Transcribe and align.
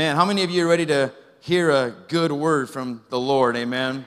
Amen. 0.00 0.16
How 0.16 0.24
many 0.24 0.42
of 0.44 0.48
you 0.50 0.64
are 0.64 0.66
ready 0.66 0.86
to 0.86 1.12
hear 1.40 1.70
a 1.70 1.94
good 2.08 2.32
word 2.32 2.70
from 2.70 3.02
the 3.10 3.20
Lord? 3.20 3.54
Amen. 3.54 4.06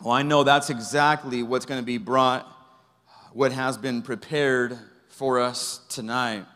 Well, 0.00 0.14
I 0.14 0.22
know 0.22 0.42
that's 0.42 0.70
exactly 0.70 1.42
what's 1.42 1.66
going 1.66 1.82
to 1.82 1.84
be 1.84 1.98
brought, 1.98 2.50
what 3.34 3.52
has 3.52 3.76
been 3.76 4.00
prepared 4.00 4.78
for 5.10 5.38
us 5.38 5.82
tonight. 5.90 6.46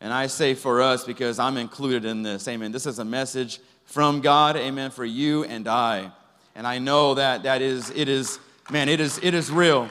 And 0.00 0.12
I 0.12 0.26
say 0.26 0.54
for 0.54 0.82
us 0.82 1.04
because 1.04 1.38
I'm 1.38 1.56
included 1.56 2.04
in 2.04 2.24
this. 2.24 2.48
Amen. 2.48 2.72
This 2.72 2.86
is 2.86 2.98
a 2.98 3.04
message 3.04 3.60
from 3.84 4.22
God. 4.22 4.56
Amen. 4.56 4.90
For 4.90 5.04
you 5.04 5.44
and 5.44 5.68
I. 5.68 6.10
And 6.56 6.66
I 6.66 6.80
know 6.80 7.14
that 7.14 7.44
that 7.44 7.62
is, 7.62 7.90
it 7.90 8.08
is, 8.08 8.40
man, 8.72 8.88
it 8.88 8.98
is, 8.98 9.20
it 9.22 9.34
is 9.34 9.52
real. 9.52 9.88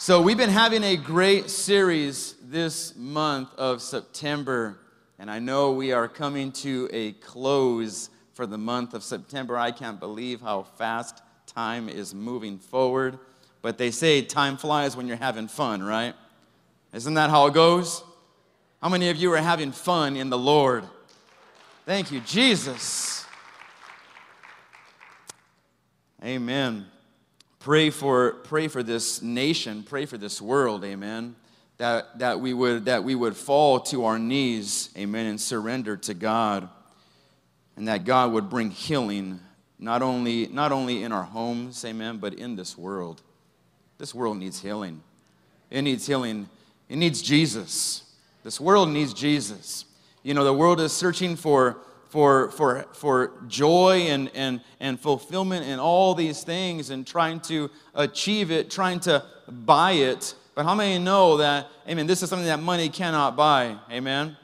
So 0.00 0.22
we've 0.22 0.36
been 0.36 0.48
having 0.48 0.84
a 0.84 0.96
great 0.96 1.50
series 1.50 2.36
this 2.40 2.94
month 2.94 3.52
of 3.58 3.82
September. 3.82 4.78
And 5.18 5.28
I 5.28 5.40
know 5.40 5.72
we 5.72 5.90
are 5.90 6.06
coming 6.06 6.52
to 6.52 6.88
a 6.92 7.14
close 7.14 8.08
for 8.32 8.46
the 8.46 8.56
month 8.56 8.94
of 8.94 9.02
September. 9.02 9.58
I 9.58 9.72
can't 9.72 9.98
believe 9.98 10.40
how 10.40 10.62
fast 10.62 11.20
time 11.46 11.88
is 11.88 12.14
moving 12.14 12.60
forward. 12.60 13.18
But 13.60 13.76
they 13.76 13.90
say 13.90 14.22
time 14.22 14.56
flies 14.56 14.96
when 14.96 15.08
you're 15.08 15.16
having 15.16 15.48
fun, 15.48 15.82
right? 15.82 16.14
Isn't 16.92 17.14
that 17.14 17.30
how 17.30 17.48
it 17.48 17.54
goes? 17.54 18.04
How 18.80 18.88
many 18.88 19.08
of 19.10 19.16
you 19.16 19.32
are 19.32 19.38
having 19.38 19.72
fun 19.72 20.16
in 20.16 20.30
the 20.30 20.38
Lord? 20.38 20.84
Thank 21.86 22.12
you, 22.12 22.20
Jesus. 22.20 23.26
Amen. 26.24 26.86
Pray 27.68 27.90
for, 27.90 28.30
pray 28.44 28.66
for 28.66 28.82
this 28.82 29.20
nation, 29.20 29.82
pray 29.82 30.06
for 30.06 30.16
this 30.16 30.40
world, 30.40 30.82
amen. 30.84 31.36
That, 31.76 32.18
that, 32.18 32.40
we 32.40 32.54
would, 32.54 32.86
that 32.86 33.04
we 33.04 33.14
would 33.14 33.36
fall 33.36 33.80
to 33.80 34.06
our 34.06 34.18
knees, 34.18 34.88
amen, 34.96 35.26
and 35.26 35.38
surrender 35.38 35.94
to 35.98 36.14
God. 36.14 36.70
And 37.76 37.86
that 37.86 38.06
God 38.06 38.32
would 38.32 38.48
bring 38.48 38.70
healing, 38.70 39.40
not 39.78 40.00
only, 40.00 40.46
not 40.46 40.72
only 40.72 41.02
in 41.02 41.12
our 41.12 41.24
homes, 41.24 41.84
amen, 41.84 42.16
but 42.16 42.32
in 42.32 42.56
this 42.56 42.78
world. 42.78 43.20
This 43.98 44.14
world 44.14 44.38
needs 44.38 44.62
healing. 44.62 45.02
It 45.68 45.82
needs 45.82 46.06
healing. 46.06 46.48
It 46.88 46.96
needs 46.96 47.20
Jesus. 47.20 48.02
This 48.44 48.58
world 48.58 48.88
needs 48.88 49.12
Jesus. 49.12 49.84
You 50.22 50.32
know, 50.32 50.44
the 50.44 50.54
world 50.54 50.80
is 50.80 50.94
searching 50.94 51.36
for, 51.36 51.76
for, 52.08 52.50
for, 52.52 52.86
for 52.92 53.32
joy 53.48 54.06
and, 54.08 54.30
and, 54.34 54.60
and 54.80 54.98
fulfillment 54.98 55.66
in 55.66 55.78
all 55.78 56.14
these 56.14 56.42
things 56.42 56.90
and 56.90 57.06
trying 57.06 57.40
to 57.40 57.70
achieve 57.94 58.50
it, 58.50 58.70
trying 58.70 59.00
to 59.00 59.24
buy 59.48 59.92
it. 59.92 60.34
But 60.54 60.64
how 60.64 60.74
many 60.74 60.98
know 60.98 61.36
that, 61.36 61.68
amen, 61.88 62.06
this 62.06 62.22
is 62.22 62.30
something 62.30 62.46
that 62.46 62.60
money 62.60 62.88
cannot 62.88 63.36
buy? 63.36 63.76
Amen. 63.90 64.36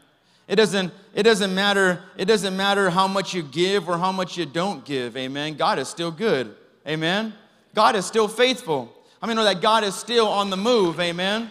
It 0.46 0.56
doesn't, 0.56 0.92
it 1.14 1.22
doesn't 1.22 1.54
matter, 1.54 2.02
it 2.18 2.26
doesn't 2.26 2.56
matter 2.56 2.90
how 2.90 3.08
much 3.08 3.34
you 3.34 3.42
give 3.42 3.88
or 3.88 3.96
how 3.96 4.12
much 4.12 4.36
you 4.36 4.44
don't 4.44 4.84
give. 4.84 5.16
Amen. 5.16 5.54
God 5.54 5.78
is 5.78 5.88
still 5.88 6.10
good. 6.10 6.54
Amen. 6.86 7.32
God 7.74 7.96
is 7.96 8.04
still 8.04 8.28
faithful. 8.28 8.92
How 9.20 9.26
many 9.26 9.36
know 9.38 9.44
that 9.44 9.62
God 9.62 9.84
is 9.84 9.94
still 9.94 10.28
on 10.28 10.50
the 10.50 10.56
move? 10.56 11.00
Amen. 11.00 11.50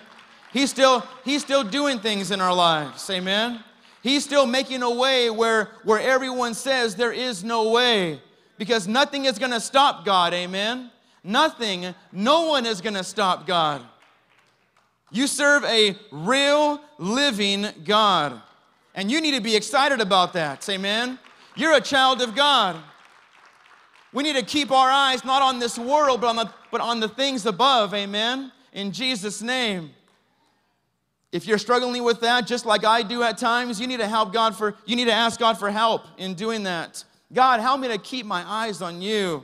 He's 0.51 0.69
still, 0.69 1.03
he's 1.25 1.41
still 1.41 1.63
doing 1.63 1.99
things 1.99 2.29
in 2.29 2.39
our 2.39 2.53
lives. 2.53 3.09
Amen. 3.09 3.63
He's 4.03 4.25
still 4.25 4.45
making 4.45 4.83
a 4.83 4.91
way 4.91 5.29
where, 5.29 5.69
where 5.85 5.99
everyone 5.99 6.53
says 6.53 6.95
there 6.95 7.13
is 7.13 7.41
no 7.41 7.71
way. 7.71 8.21
Because 8.57 8.85
nothing 8.85 9.25
is 9.25 9.39
going 9.39 9.51
to 9.51 9.61
stop 9.61 10.03
God. 10.03 10.33
Amen. 10.33 10.91
Nothing, 11.23 11.95
no 12.11 12.47
one 12.47 12.65
is 12.65 12.81
going 12.81 12.95
to 12.95 13.03
stop 13.03 13.47
God. 13.47 13.81
You 15.09 15.25
serve 15.25 15.63
a 15.63 15.95
real, 16.11 16.81
living 16.97 17.67
God. 17.85 18.41
And 18.93 19.09
you 19.09 19.21
need 19.21 19.35
to 19.35 19.41
be 19.41 19.55
excited 19.55 20.01
about 20.01 20.33
that. 20.33 20.67
Amen. 20.69 21.17
You're 21.55 21.75
a 21.77 21.81
child 21.81 22.21
of 22.21 22.35
God. 22.35 22.75
We 24.11 24.21
need 24.21 24.35
to 24.35 24.43
keep 24.43 24.69
our 24.69 24.89
eyes 24.89 25.23
not 25.23 25.41
on 25.41 25.59
this 25.59 25.79
world, 25.79 26.19
but 26.19 26.27
on 26.27 26.35
the, 26.35 26.51
but 26.71 26.81
on 26.81 26.99
the 26.99 27.07
things 27.07 27.45
above. 27.45 27.93
Amen. 27.93 28.51
In 28.73 28.91
Jesus' 28.91 29.41
name. 29.41 29.91
If 31.33 31.47
you're 31.47 31.57
struggling 31.57 32.03
with 32.03 32.21
that, 32.21 32.45
just 32.45 32.63
like 32.63 32.85
I 32.85 33.01
do 33.01 33.23
at 33.23 33.39
times, 33.39 33.81
you 33.81 33.87
need 33.87 33.97
to 33.97 34.07
help 34.07 34.31
God 34.31 34.55
for, 34.55 34.75
you 34.85 34.95
need 34.95 35.05
to 35.05 35.13
ask 35.13 35.39
God 35.39 35.57
for 35.57 35.71
help 35.71 36.05
in 36.19 36.35
doing 36.35 36.61
that. 36.63 37.03
God, 37.33 37.59
help 37.59 37.79
me 37.79 37.87
to 37.87 37.97
keep 37.97 38.27
my 38.27 38.47
eyes 38.47 38.83
on 38.83 39.01
you. 39.01 39.43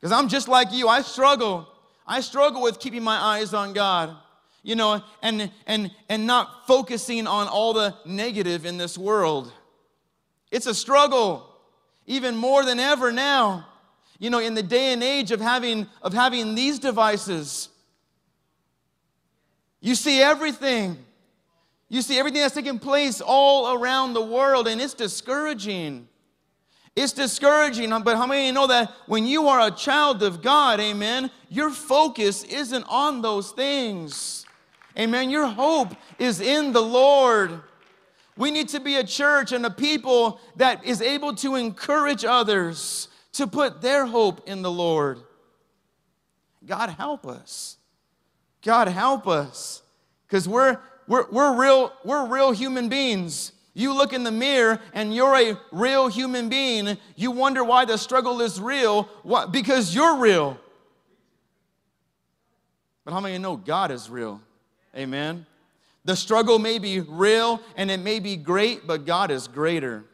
Because 0.00 0.10
I'm 0.10 0.28
just 0.28 0.48
like 0.48 0.72
you. 0.72 0.88
I 0.88 1.02
struggle. 1.02 1.68
I 2.04 2.20
struggle 2.20 2.62
with 2.62 2.80
keeping 2.80 3.04
my 3.04 3.16
eyes 3.16 3.54
on 3.54 3.74
God. 3.74 4.16
You 4.64 4.74
know, 4.74 5.00
and 5.22 5.52
and 5.68 5.92
and 6.08 6.26
not 6.26 6.66
focusing 6.66 7.28
on 7.28 7.46
all 7.46 7.72
the 7.72 7.94
negative 8.04 8.66
in 8.66 8.76
this 8.76 8.98
world. 8.98 9.52
It's 10.50 10.66
a 10.66 10.74
struggle, 10.74 11.48
even 12.06 12.36
more 12.36 12.64
than 12.64 12.80
ever 12.80 13.12
now. 13.12 13.68
You 14.18 14.30
know, 14.30 14.40
in 14.40 14.54
the 14.54 14.64
day 14.64 14.92
and 14.92 15.02
age 15.02 15.30
of 15.30 15.40
having 15.40 15.86
of 16.02 16.12
having 16.12 16.56
these 16.56 16.80
devices, 16.80 17.68
you 19.80 19.94
see 19.94 20.20
everything. 20.20 20.96
You 21.88 22.02
see 22.02 22.18
everything 22.18 22.42
that's 22.42 22.54
taking 22.54 22.78
place 22.78 23.20
all 23.20 23.74
around 23.74 24.12
the 24.12 24.24
world, 24.24 24.68
and 24.68 24.80
it's 24.80 24.94
discouraging. 24.94 26.08
It's 26.94 27.12
discouraging, 27.12 27.90
but 28.02 28.16
how 28.16 28.26
many 28.26 28.42
of 28.42 28.46
you 28.46 28.52
know 28.52 28.66
that 28.66 28.92
when 29.06 29.24
you 29.24 29.46
are 29.48 29.68
a 29.68 29.70
child 29.70 30.22
of 30.22 30.42
God, 30.42 30.80
amen, 30.80 31.30
your 31.48 31.70
focus 31.70 32.42
isn't 32.44 32.84
on 32.88 33.22
those 33.22 33.52
things. 33.52 34.44
Amen. 34.98 35.30
Your 35.30 35.46
hope 35.46 35.94
is 36.18 36.40
in 36.40 36.72
the 36.72 36.82
Lord. 36.82 37.60
We 38.36 38.50
need 38.50 38.68
to 38.70 38.80
be 38.80 38.96
a 38.96 39.04
church 39.04 39.52
and 39.52 39.64
a 39.64 39.70
people 39.70 40.40
that 40.56 40.84
is 40.84 41.00
able 41.00 41.34
to 41.36 41.54
encourage 41.54 42.24
others 42.24 43.08
to 43.32 43.46
put 43.46 43.80
their 43.80 44.06
hope 44.06 44.48
in 44.48 44.62
the 44.62 44.70
Lord. 44.70 45.20
God 46.66 46.90
help 46.90 47.26
us. 47.26 47.77
God 48.62 48.88
help 48.88 49.26
us. 49.26 49.82
Because 50.26 50.48
we're, 50.48 50.78
we're, 51.06 51.28
we're, 51.30 51.58
real, 51.58 51.92
we're 52.04 52.26
real 52.26 52.52
human 52.52 52.88
beings. 52.88 53.52
You 53.74 53.94
look 53.94 54.12
in 54.12 54.24
the 54.24 54.32
mirror 54.32 54.80
and 54.92 55.14
you're 55.14 55.36
a 55.36 55.58
real 55.70 56.08
human 56.08 56.48
being. 56.48 56.98
You 57.16 57.30
wonder 57.30 57.62
why 57.62 57.84
the 57.84 57.96
struggle 57.96 58.40
is 58.40 58.60
real. 58.60 59.04
What? 59.22 59.52
Because 59.52 59.94
you're 59.94 60.16
real. 60.16 60.58
But 63.04 63.14
how 63.14 63.20
many 63.20 63.38
know 63.38 63.56
God 63.56 63.90
is 63.90 64.10
real? 64.10 64.40
Amen. 64.94 65.46
The 66.04 66.16
struggle 66.16 66.58
may 66.58 66.78
be 66.78 67.00
real 67.00 67.60
and 67.76 67.90
it 67.90 68.00
may 68.00 68.18
be 68.18 68.36
great, 68.36 68.86
but 68.86 69.06
God 69.06 69.30
is 69.30 69.46
greater. 69.46 70.04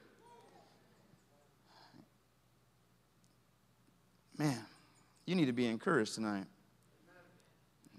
Man, 4.36 4.60
you 5.24 5.34
need 5.34 5.46
to 5.46 5.52
be 5.52 5.66
encouraged 5.66 6.16
tonight. 6.16 6.44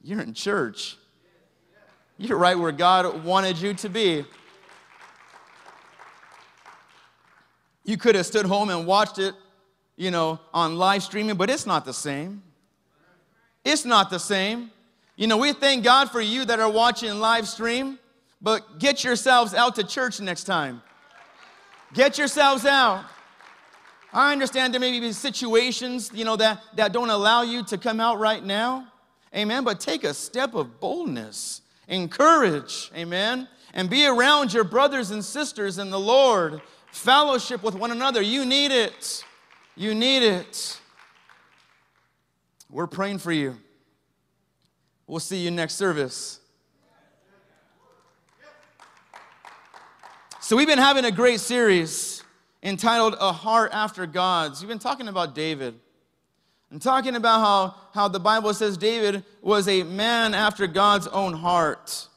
You're 0.05 0.21
in 0.21 0.35
church. 0.35 0.97
You're 2.19 2.37
right 2.37 2.57
where 2.59 2.71
God 2.71 3.23
wanted 3.23 3.57
you 3.57 3.73
to 3.73 3.89
be. 3.89 4.23
You 7.83 7.97
could 7.97 8.13
have 8.13 8.27
stood 8.27 8.45
home 8.45 8.69
and 8.69 8.85
watched 8.85 9.17
it, 9.17 9.33
you 9.95 10.11
know, 10.11 10.39
on 10.53 10.77
live 10.77 11.01
streaming, 11.01 11.37
but 11.37 11.49
it's 11.49 11.65
not 11.65 11.85
the 11.85 11.93
same. 11.93 12.43
It's 13.63 13.83
not 13.83 14.11
the 14.11 14.19
same. 14.19 14.69
You 15.15 15.25
know, 15.25 15.37
we 15.37 15.53
thank 15.53 15.83
God 15.83 16.11
for 16.11 16.21
you 16.21 16.45
that 16.45 16.59
are 16.59 16.69
watching 16.69 17.19
live 17.19 17.47
stream, 17.47 17.97
but 18.39 18.77
get 18.77 19.03
yourselves 19.03 19.55
out 19.55 19.73
to 19.73 19.83
church 19.83 20.19
next 20.19 20.43
time. 20.43 20.83
Get 21.95 22.19
yourselves 22.19 22.63
out. 22.67 23.05
I 24.13 24.31
understand 24.33 24.71
there 24.71 24.79
may 24.79 24.99
be 24.99 25.11
situations, 25.13 26.11
you 26.13 26.25
know, 26.25 26.35
that, 26.35 26.61
that 26.75 26.93
don't 26.93 27.09
allow 27.09 27.41
you 27.41 27.63
to 27.63 27.77
come 27.79 27.99
out 27.99 28.19
right 28.19 28.43
now. 28.43 28.91
Amen. 29.33 29.63
But 29.63 29.79
take 29.79 30.03
a 30.03 30.13
step 30.13 30.53
of 30.53 30.79
boldness, 30.79 31.61
encourage, 31.87 32.91
amen, 32.95 33.47
and 33.73 33.89
be 33.89 34.05
around 34.05 34.53
your 34.53 34.63
brothers 34.63 35.11
and 35.11 35.23
sisters 35.23 35.77
in 35.77 35.89
the 35.89 35.99
Lord. 35.99 36.61
Fellowship 36.91 37.63
with 37.63 37.75
one 37.75 37.91
another. 37.91 38.21
You 38.21 38.45
need 38.45 38.71
it. 38.71 39.23
You 39.75 39.93
need 39.93 40.23
it. 40.23 40.79
We're 42.69 42.87
praying 42.87 43.19
for 43.19 43.31
you. 43.31 43.57
We'll 45.07 45.19
see 45.19 45.37
you 45.37 45.51
next 45.51 45.75
service. 45.75 46.39
So, 50.39 50.55
we've 50.55 50.67
been 50.67 50.77
having 50.77 51.05
a 51.05 51.11
great 51.11 51.39
series 51.39 52.23
entitled 52.61 53.15
A 53.19 53.31
Heart 53.31 53.71
After 53.73 54.05
God's. 54.05 54.61
We've 54.61 54.69
been 54.69 54.79
talking 54.79 55.07
about 55.07 55.35
David. 55.35 55.75
I'm 56.71 56.79
talking 56.79 57.15
about 57.15 57.39
how, 57.39 57.75
how 57.95 58.09
the 58.09 58.19
Bible 58.19 58.53
says 58.53 58.77
David 58.77 59.23
was 59.41 59.69
a 59.69 59.81
man 59.83 60.33
after 60.33 60.67
God's 60.67 61.07
own 61.07 61.33
heart. 61.33 62.09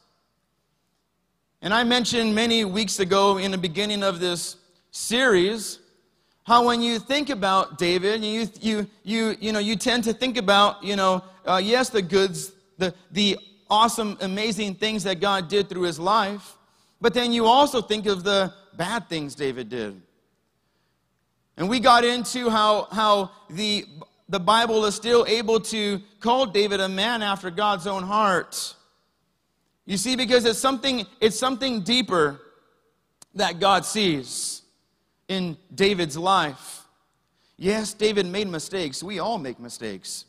And 1.61 1.73
I 1.73 1.85
mentioned 1.85 2.35
many 2.35 2.65
weeks 2.65 2.99
ago 2.99 3.37
in 3.37 3.51
the 3.51 3.57
beginning 3.57 4.03
of 4.03 4.19
this 4.19 4.57
series 4.91 5.79
how 6.43 6.65
when 6.65 6.81
you 6.81 6.99
think 6.99 7.29
about 7.29 7.77
David, 7.77 8.23
you, 8.23 8.49
you, 8.59 8.87
you, 9.03 9.37
you, 9.39 9.51
know, 9.53 9.59
you 9.59 9.75
tend 9.75 10.03
to 10.05 10.13
think 10.13 10.35
about, 10.35 10.83
you 10.83 10.95
know, 10.95 11.23
uh, 11.45 11.61
yes, 11.63 11.89
the 11.89 12.01
goods, 12.01 12.51
the, 12.77 12.93
the 13.11 13.37
awesome, 13.69 14.17
amazing 14.19 14.75
things 14.75 15.03
that 15.03 15.21
God 15.21 15.47
did 15.47 15.69
through 15.69 15.83
his 15.83 15.99
life. 15.99 16.57
But 16.99 17.13
then 17.13 17.31
you 17.31 17.45
also 17.45 17.81
think 17.81 18.05
of 18.05 18.23
the 18.23 18.51
bad 18.75 19.07
things 19.07 19.35
David 19.35 19.69
did. 19.69 20.01
And 21.55 21.69
we 21.69 21.79
got 21.79 22.03
into 22.03 22.49
how, 22.49 22.87
how 22.91 23.31
the, 23.49 23.85
the 24.29 24.39
Bible 24.39 24.85
is 24.85 24.93
still 24.93 25.25
able 25.27 25.59
to 25.59 25.99
call 26.19 26.45
David 26.45 26.79
a 26.79 26.87
man 26.87 27.23
after 27.23 27.49
God's 27.49 27.87
own 27.87 28.03
heart. 28.03 28.75
You 29.85 29.97
see, 29.97 30.15
because 30.15 30.45
it's 30.45 30.59
something, 30.59 31.07
it's 31.19 31.37
something 31.37 31.81
deeper 31.81 32.39
that 33.33 33.59
God 33.59 33.85
sees 33.85 34.61
in 35.27 35.57
David's 35.73 36.15
life. 36.15 36.83
Yes, 37.57 37.93
David 37.93 38.27
made 38.27 38.47
mistakes. 38.47 39.01
We 39.01 39.17
all 39.17 39.39
make 39.39 39.59
mistakes, 39.59 40.25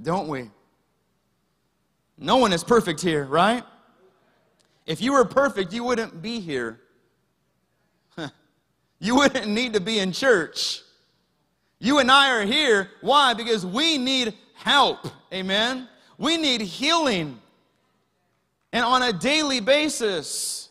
don't 0.00 0.28
we? 0.28 0.48
No 2.16 2.36
one 2.36 2.52
is 2.52 2.62
perfect 2.62 3.00
here, 3.00 3.24
right? 3.24 3.64
If 4.86 5.02
you 5.02 5.12
were 5.12 5.24
perfect, 5.24 5.72
you 5.72 5.82
wouldn't 5.82 6.22
be 6.22 6.40
here. 6.40 6.80
You 9.00 9.16
wouldn't 9.16 9.48
need 9.48 9.74
to 9.74 9.80
be 9.80 9.98
in 9.98 10.12
church. 10.12 10.83
You 11.84 11.98
and 11.98 12.10
I 12.10 12.30
are 12.30 12.46
here. 12.46 12.88
Why? 13.02 13.34
Because 13.34 13.66
we 13.66 13.98
need 13.98 14.32
help. 14.54 15.06
Amen. 15.30 15.86
We 16.16 16.38
need 16.38 16.62
healing. 16.62 17.38
And 18.72 18.82
on 18.82 19.02
a 19.02 19.12
daily 19.12 19.60
basis. 19.60 20.70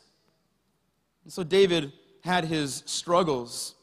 And 1.24 1.32
so 1.32 1.44
David 1.44 1.94
had 2.24 2.46
his 2.46 2.82
struggles. 2.88 3.76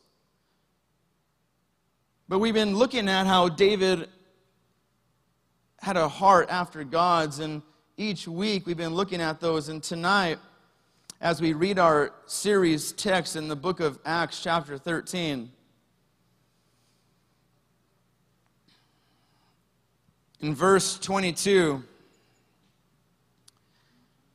But 2.28 2.40
we've 2.40 2.52
been 2.52 2.74
looking 2.74 3.08
at 3.08 3.28
how 3.28 3.48
David 3.48 4.08
had 5.80 5.96
a 5.96 6.08
heart 6.08 6.48
after 6.50 6.82
God's, 6.82 7.38
and 7.38 7.62
each 7.96 8.26
week 8.26 8.66
we've 8.66 8.76
been 8.76 8.94
looking 8.94 9.20
at 9.20 9.38
those. 9.38 9.68
And 9.68 9.80
tonight, 9.80 10.40
as 11.20 11.40
we 11.40 11.52
read 11.52 11.78
our 11.78 12.12
series 12.26 12.90
text 12.90 13.36
in 13.36 13.46
the 13.46 13.54
book 13.54 13.78
of 13.78 14.00
Acts, 14.04 14.42
chapter 14.42 14.76
13, 14.76 15.52
in 20.40 20.54
verse 20.54 20.98
22, 20.98 21.82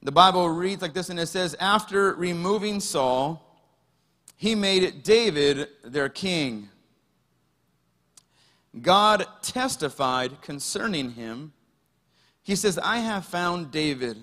the 0.03 0.11
Bible 0.11 0.47
reads 0.49 0.81
like 0.81 0.93
this, 0.93 1.09
and 1.09 1.19
it 1.19 1.27
says, 1.27 1.55
After 1.59 2.13
removing 2.13 2.79
Saul, 2.79 3.41
he 4.37 4.53
made 4.53 5.03
David 5.03 5.69
their 5.83 6.09
king. 6.09 6.69
God 8.81 9.25
testified 9.41 10.41
concerning 10.41 11.11
him. 11.11 11.53
He 12.43 12.55
says, 12.55 12.77
I 12.77 12.97
have 12.97 13.25
found 13.25 13.71
David, 13.71 14.17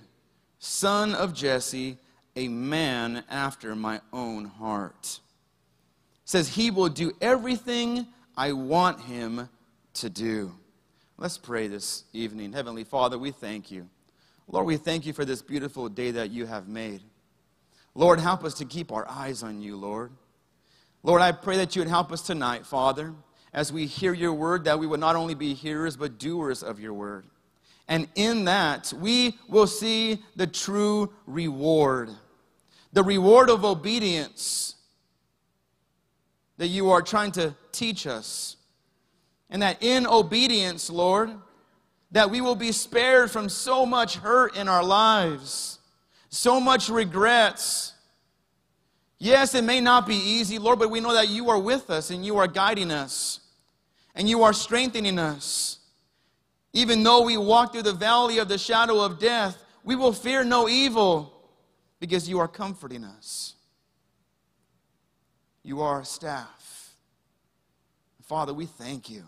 son 0.60 1.14
of 1.14 1.34
Jesse, 1.34 1.98
a 2.36 2.46
man 2.46 3.24
after 3.28 3.74
my 3.74 4.00
own 4.12 4.44
heart. 4.44 5.18
Says 6.24 6.48
he 6.48 6.70
will 6.70 6.88
do 6.88 7.12
everything 7.20 8.06
I 8.36 8.52
want 8.52 9.00
him 9.00 9.48
to 9.94 10.08
do. 10.08 10.54
Let's 11.18 11.38
pray 11.38 11.68
this 11.68 12.04
evening. 12.12 12.52
Heavenly 12.52 12.84
Father, 12.84 13.18
we 13.18 13.30
thank 13.30 13.70
you. 13.70 13.88
Lord, 14.48 14.66
we 14.66 14.76
thank 14.76 15.06
you 15.06 15.12
for 15.12 15.24
this 15.24 15.42
beautiful 15.42 15.88
day 15.88 16.10
that 16.10 16.30
you 16.30 16.46
have 16.46 16.68
made. 16.68 17.02
Lord, 17.94 18.18
help 18.18 18.44
us 18.44 18.54
to 18.54 18.64
keep 18.64 18.90
our 18.90 19.08
eyes 19.08 19.42
on 19.42 19.60
you, 19.60 19.76
Lord. 19.76 20.12
Lord, 21.02 21.22
I 21.22 21.32
pray 21.32 21.56
that 21.58 21.76
you 21.76 21.80
would 21.80 21.88
help 21.88 22.12
us 22.12 22.22
tonight, 22.22 22.66
Father 22.66 23.14
as 23.52 23.72
we 23.72 23.86
hear 23.86 24.14
your 24.14 24.32
word, 24.32 24.64
that 24.64 24.78
we 24.78 24.86
would 24.86 25.00
not 25.00 25.16
only 25.16 25.34
be 25.34 25.54
hearers, 25.54 25.96
but 25.96 26.18
doers 26.18 26.62
of 26.62 26.80
your 26.80 26.94
word. 26.94 27.26
And 27.86 28.08
in 28.14 28.46
that, 28.46 28.92
we 28.96 29.38
will 29.48 29.66
see 29.66 30.22
the 30.36 30.46
true 30.46 31.12
reward 31.26 32.10
the 32.94 33.02
reward 33.02 33.48
of 33.48 33.64
obedience 33.64 34.74
that 36.58 36.66
you 36.66 36.90
are 36.90 37.00
trying 37.00 37.32
to 37.32 37.54
teach 37.72 38.06
us. 38.06 38.58
And 39.52 39.60
that 39.60 39.82
in 39.82 40.06
obedience, 40.06 40.88
Lord, 40.90 41.30
that 42.10 42.30
we 42.30 42.40
will 42.40 42.56
be 42.56 42.72
spared 42.72 43.30
from 43.30 43.50
so 43.50 43.86
much 43.86 44.16
hurt 44.16 44.56
in 44.56 44.66
our 44.66 44.82
lives, 44.82 45.78
so 46.30 46.58
much 46.58 46.88
regrets. 46.88 47.92
Yes, 49.18 49.54
it 49.54 49.62
may 49.62 49.80
not 49.80 50.06
be 50.06 50.16
easy, 50.16 50.58
Lord, 50.58 50.78
but 50.78 50.90
we 50.90 51.00
know 51.00 51.12
that 51.12 51.28
you 51.28 51.50
are 51.50 51.58
with 51.58 51.90
us 51.90 52.10
and 52.10 52.24
you 52.24 52.38
are 52.38 52.48
guiding 52.48 52.90
us 52.90 53.40
and 54.14 54.28
you 54.28 54.42
are 54.42 54.54
strengthening 54.54 55.18
us. 55.18 55.78
Even 56.72 57.02
though 57.02 57.22
we 57.22 57.36
walk 57.36 57.72
through 57.72 57.82
the 57.82 57.92
valley 57.92 58.38
of 58.38 58.48
the 58.48 58.56
shadow 58.56 59.00
of 59.04 59.18
death, 59.18 59.62
we 59.84 59.94
will 59.94 60.14
fear 60.14 60.44
no 60.44 60.66
evil 60.66 61.30
because 62.00 62.26
you 62.26 62.38
are 62.38 62.48
comforting 62.48 63.04
us. 63.04 63.54
You 65.62 65.82
are 65.82 65.96
our 65.96 66.04
staff. 66.04 66.94
Father, 68.22 68.54
we 68.54 68.64
thank 68.64 69.10
you. 69.10 69.24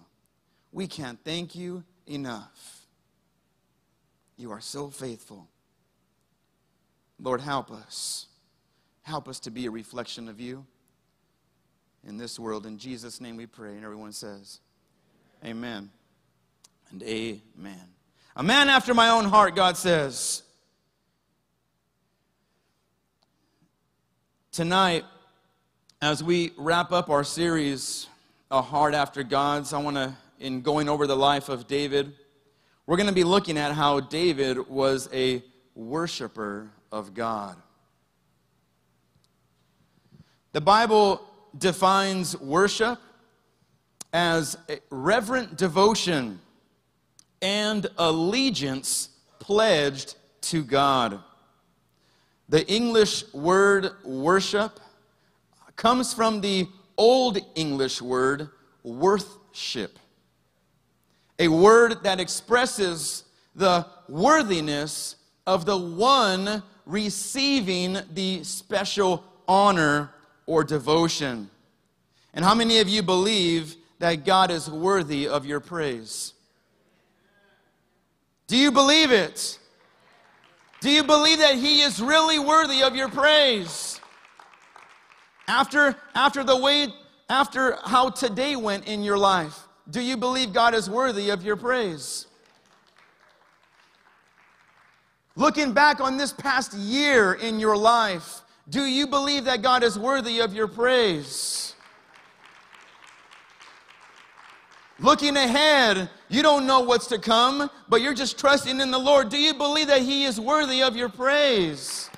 We 0.74 0.88
can't 0.88 1.20
thank 1.24 1.54
you 1.54 1.84
enough. 2.04 2.84
You 4.36 4.50
are 4.50 4.60
so 4.60 4.90
faithful. 4.90 5.46
Lord, 7.20 7.40
help 7.40 7.70
us. 7.70 8.26
Help 9.02 9.28
us 9.28 9.38
to 9.40 9.52
be 9.52 9.66
a 9.66 9.70
reflection 9.70 10.28
of 10.28 10.40
you 10.40 10.66
in 12.04 12.18
this 12.18 12.40
world. 12.40 12.66
In 12.66 12.76
Jesus' 12.76 13.20
name 13.20 13.36
we 13.36 13.46
pray. 13.46 13.76
And 13.76 13.84
everyone 13.84 14.12
says, 14.12 14.58
Amen 15.44 15.90
and 16.90 17.02
amen. 17.04 17.88
A 18.34 18.42
man 18.42 18.68
after 18.68 18.94
my 18.94 19.10
own 19.10 19.26
heart, 19.26 19.54
God 19.54 19.76
says. 19.76 20.42
Tonight, 24.50 25.04
as 26.02 26.20
we 26.20 26.50
wrap 26.56 26.90
up 26.90 27.10
our 27.10 27.22
series, 27.22 28.08
A 28.50 28.60
Heart 28.60 28.94
After 28.94 29.22
God's, 29.22 29.72
I 29.72 29.78
want 29.78 29.96
to, 29.96 30.16
in 30.44 30.60
going 30.60 30.90
over 30.90 31.06
the 31.06 31.16
life 31.16 31.48
of 31.48 31.66
David, 31.66 32.12
we're 32.86 32.98
going 32.98 33.08
to 33.08 33.14
be 33.14 33.24
looking 33.24 33.56
at 33.56 33.72
how 33.72 33.98
David 33.98 34.68
was 34.68 35.08
a 35.12 35.42
worshiper 35.74 36.68
of 36.92 37.14
God. 37.14 37.56
The 40.52 40.60
Bible 40.60 41.26
defines 41.56 42.38
worship 42.38 42.98
as 44.12 44.58
reverent 44.90 45.56
devotion 45.56 46.38
and 47.40 47.86
allegiance 47.96 49.08
pledged 49.38 50.16
to 50.42 50.62
God. 50.62 51.20
The 52.50 52.70
English 52.70 53.32
word 53.32 53.92
worship 54.04 54.78
comes 55.74 56.12
from 56.12 56.42
the 56.42 56.68
Old 56.96 57.38
English 57.54 58.02
word 58.02 58.50
worthship, 58.84 59.98
a 61.38 61.48
word 61.48 62.02
that 62.04 62.20
expresses 62.20 63.24
the 63.54 63.86
worthiness 64.08 65.16
of 65.46 65.64
the 65.64 65.76
one 65.76 66.62
receiving 66.86 67.98
the 68.12 68.42
special 68.44 69.24
honor 69.48 70.10
or 70.46 70.64
devotion. 70.64 71.50
And 72.32 72.44
how 72.44 72.54
many 72.54 72.78
of 72.78 72.88
you 72.88 73.02
believe 73.02 73.76
that 73.98 74.24
God 74.24 74.50
is 74.50 74.68
worthy 74.68 75.28
of 75.28 75.46
your 75.46 75.60
praise? 75.60 76.32
Do 78.46 78.56
you 78.56 78.70
believe 78.70 79.10
it? 79.10 79.58
Do 80.80 80.90
you 80.90 81.02
believe 81.02 81.38
that 81.38 81.54
He 81.54 81.80
is 81.80 82.00
really 82.00 82.38
worthy 82.38 82.82
of 82.82 82.94
your 82.94 83.08
praise? 83.08 84.00
After, 85.48 85.96
after 86.14 86.44
the 86.44 86.56
way, 86.56 86.88
after 87.28 87.78
how 87.84 88.10
today 88.10 88.56
went 88.56 88.86
in 88.86 89.02
your 89.02 89.16
life, 89.16 89.63
do 89.90 90.00
you 90.00 90.16
believe 90.16 90.52
God 90.52 90.74
is 90.74 90.88
worthy 90.88 91.30
of 91.30 91.44
your 91.44 91.56
praise? 91.56 92.26
Looking 95.36 95.72
back 95.72 96.00
on 96.00 96.16
this 96.16 96.32
past 96.32 96.72
year 96.74 97.34
in 97.34 97.58
your 97.58 97.76
life, 97.76 98.42
do 98.68 98.84
you 98.84 99.06
believe 99.06 99.44
that 99.44 99.62
God 99.62 99.82
is 99.82 99.98
worthy 99.98 100.40
of 100.40 100.54
your 100.54 100.68
praise? 100.68 101.74
Looking 105.00 105.36
ahead, 105.36 106.08
you 106.28 106.42
don't 106.42 106.66
know 106.66 106.80
what's 106.80 107.08
to 107.08 107.18
come, 107.18 107.68
but 107.88 108.00
you're 108.00 108.14
just 108.14 108.38
trusting 108.38 108.80
in 108.80 108.90
the 108.90 108.98
Lord. 108.98 109.28
Do 109.28 109.38
you 109.38 109.52
believe 109.52 109.88
that 109.88 110.02
He 110.02 110.24
is 110.24 110.40
worthy 110.40 110.82
of 110.82 110.96
your 110.96 111.08
praise? 111.08 112.08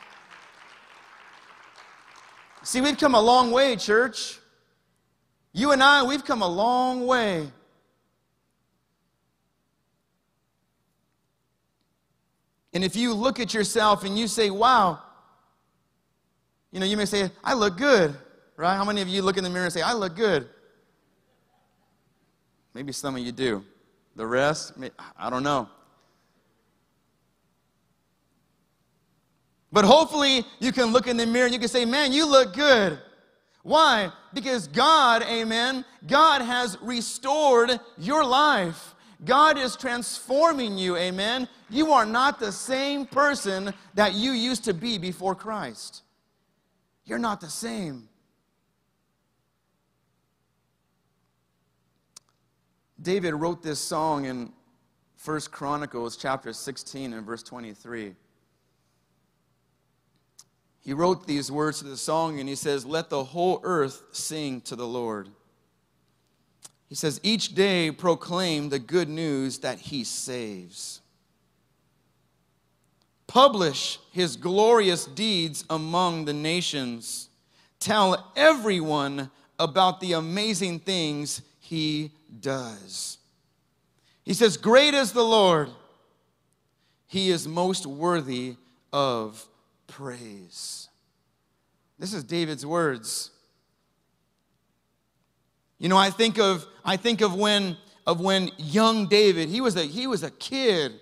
See, 2.62 2.80
we've 2.80 2.98
come 2.98 3.14
a 3.14 3.20
long 3.20 3.50
way, 3.50 3.76
church. 3.76 4.40
You 5.56 5.72
and 5.72 5.82
I, 5.82 6.02
we've 6.02 6.22
come 6.22 6.42
a 6.42 6.48
long 6.48 7.06
way. 7.06 7.50
And 12.74 12.84
if 12.84 12.94
you 12.94 13.14
look 13.14 13.40
at 13.40 13.54
yourself 13.54 14.04
and 14.04 14.18
you 14.18 14.28
say, 14.28 14.50
wow, 14.50 15.00
you 16.70 16.78
know, 16.78 16.84
you 16.84 16.98
may 16.98 17.06
say, 17.06 17.30
I 17.42 17.54
look 17.54 17.78
good, 17.78 18.14
right? 18.58 18.76
How 18.76 18.84
many 18.84 19.00
of 19.00 19.08
you 19.08 19.22
look 19.22 19.38
in 19.38 19.44
the 19.44 19.48
mirror 19.48 19.64
and 19.64 19.72
say, 19.72 19.80
I 19.80 19.94
look 19.94 20.14
good? 20.14 20.46
Maybe 22.74 22.92
some 22.92 23.16
of 23.16 23.22
you 23.22 23.32
do. 23.32 23.64
The 24.14 24.26
rest, 24.26 24.74
I 25.18 25.30
don't 25.30 25.42
know. 25.42 25.70
But 29.72 29.86
hopefully, 29.86 30.44
you 30.60 30.70
can 30.70 30.92
look 30.92 31.06
in 31.06 31.16
the 31.16 31.24
mirror 31.24 31.46
and 31.46 31.54
you 31.54 31.60
can 31.60 31.68
say, 31.68 31.86
Man, 31.86 32.12
you 32.12 32.30
look 32.30 32.52
good. 32.52 33.00
Why? 33.66 34.12
Because 34.32 34.68
God, 34.68 35.24
amen, 35.24 35.84
God 36.06 36.40
has 36.40 36.78
restored 36.80 37.80
your 37.98 38.24
life. 38.24 38.94
God 39.24 39.58
is 39.58 39.74
transforming 39.74 40.78
you, 40.78 40.96
amen. 40.96 41.48
You 41.68 41.90
are 41.90 42.06
not 42.06 42.38
the 42.38 42.52
same 42.52 43.06
person 43.06 43.74
that 43.94 44.14
you 44.14 44.30
used 44.30 44.62
to 44.66 44.72
be 44.72 44.98
before 44.98 45.34
Christ. 45.34 46.02
You're 47.06 47.18
not 47.18 47.40
the 47.40 47.50
same. 47.50 48.08
David 53.02 53.34
wrote 53.34 53.64
this 53.64 53.80
song 53.80 54.26
in 54.26 54.52
First 55.16 55.50
Chronicles 55.50 56.16
chapter 56.16 56.52
16 56.52 57.14
and 57.14 57.26
verse 57.26 57.42
23. 57.42 58.14
He 60.86 60.92
wrote 60.92 61.26
these 61.26 61.50
words 61.50 61.80
to 61.80 61.84
the 61.84 61.96
song 61.96 62.38
and 62.38 62.48
he 62.48 62.54
says, 62.54 62.86
Let 62.86 63.10
the 63.10 63.24
whole 63.24 63.58
earth 63.64 64.04
sing 64.12 64.60
to 64.62 64.76
the 64.76 64.86
Lord. 64.86 65.28
He 66.88 66.94
says, 66.94 67.18
Each 67.24 67.56
day 67.56 67.90
proclaim 67.90 68.68
the 68.68 68.78
good 68.78 69.08
news 69.08 69.58
that 69.58 69.80
he 69.80 70.04
saves. 70.04 71.00
Publish 73.26 73.98
his 74.12 74.36
glorious 74.36 75.06
deeds 75.06 75.64
among 75.68 76.24
the 76.24 76.32
nations. 76.32 77.30
Tell 77.80 78.30
everyone 78.36 79.32
about 79.58 79.98
the 79.98 80.12
amazing 80.12 80.78
things 80.78 81.42
he 81.58 82.12
does. 82.38 83.18
He 84.22 84.34
says, 84.34 84.56
Great 84.56 84.94
is 84.94 85.10
the 85.10 85.24
Lord, 85.24 85.68
he 87.08 87.30
is 87.30 87.48
most 87.48 87.86
worthy 87.86 88.54
of 88.92 89.48
praise. 89.86 90.88
This 91.98 92.12
is 92.12 92.24
David's 92.24 92.66
words. 92.66 93.30
You 95.78 95.88
know, 95.88 95.96
I 95.96 96.10
think 96.10 96.38
of 96.38 96.66
I 96.84 96.96
think 96.96 97.20
of 97.20 97.34
when 97.34 97.76
of 98.06 98.20
when 98.20 98.50
young 98.56 99.08
David, 99.08 99.48
he 99.48 99.60
was 99.60 99.76
a 99.76 99.82
he 99.82 100.06
was 100.06 100.22
a 100.22 100.30
kid. 100.30 101.00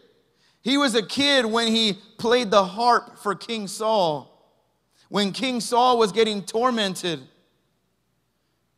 He 0.62 0.78
was 0.78 0.94
a 0.94 1.02
kid 1.02 1.44
when 1.44 1.68
he 1.68 1.98
played 2.16 2.50
the 2.50 2.64
harp 2.64 3.18
for 3.18 3.34
King 3.34 3.68
Saul. 3.68 4.30
When 5.10 5.32
King 5.32 5.60
Saul 5.60 5.98
was 5.98 6.10
getting 6.10 6.42
tormented. 6.42 7.20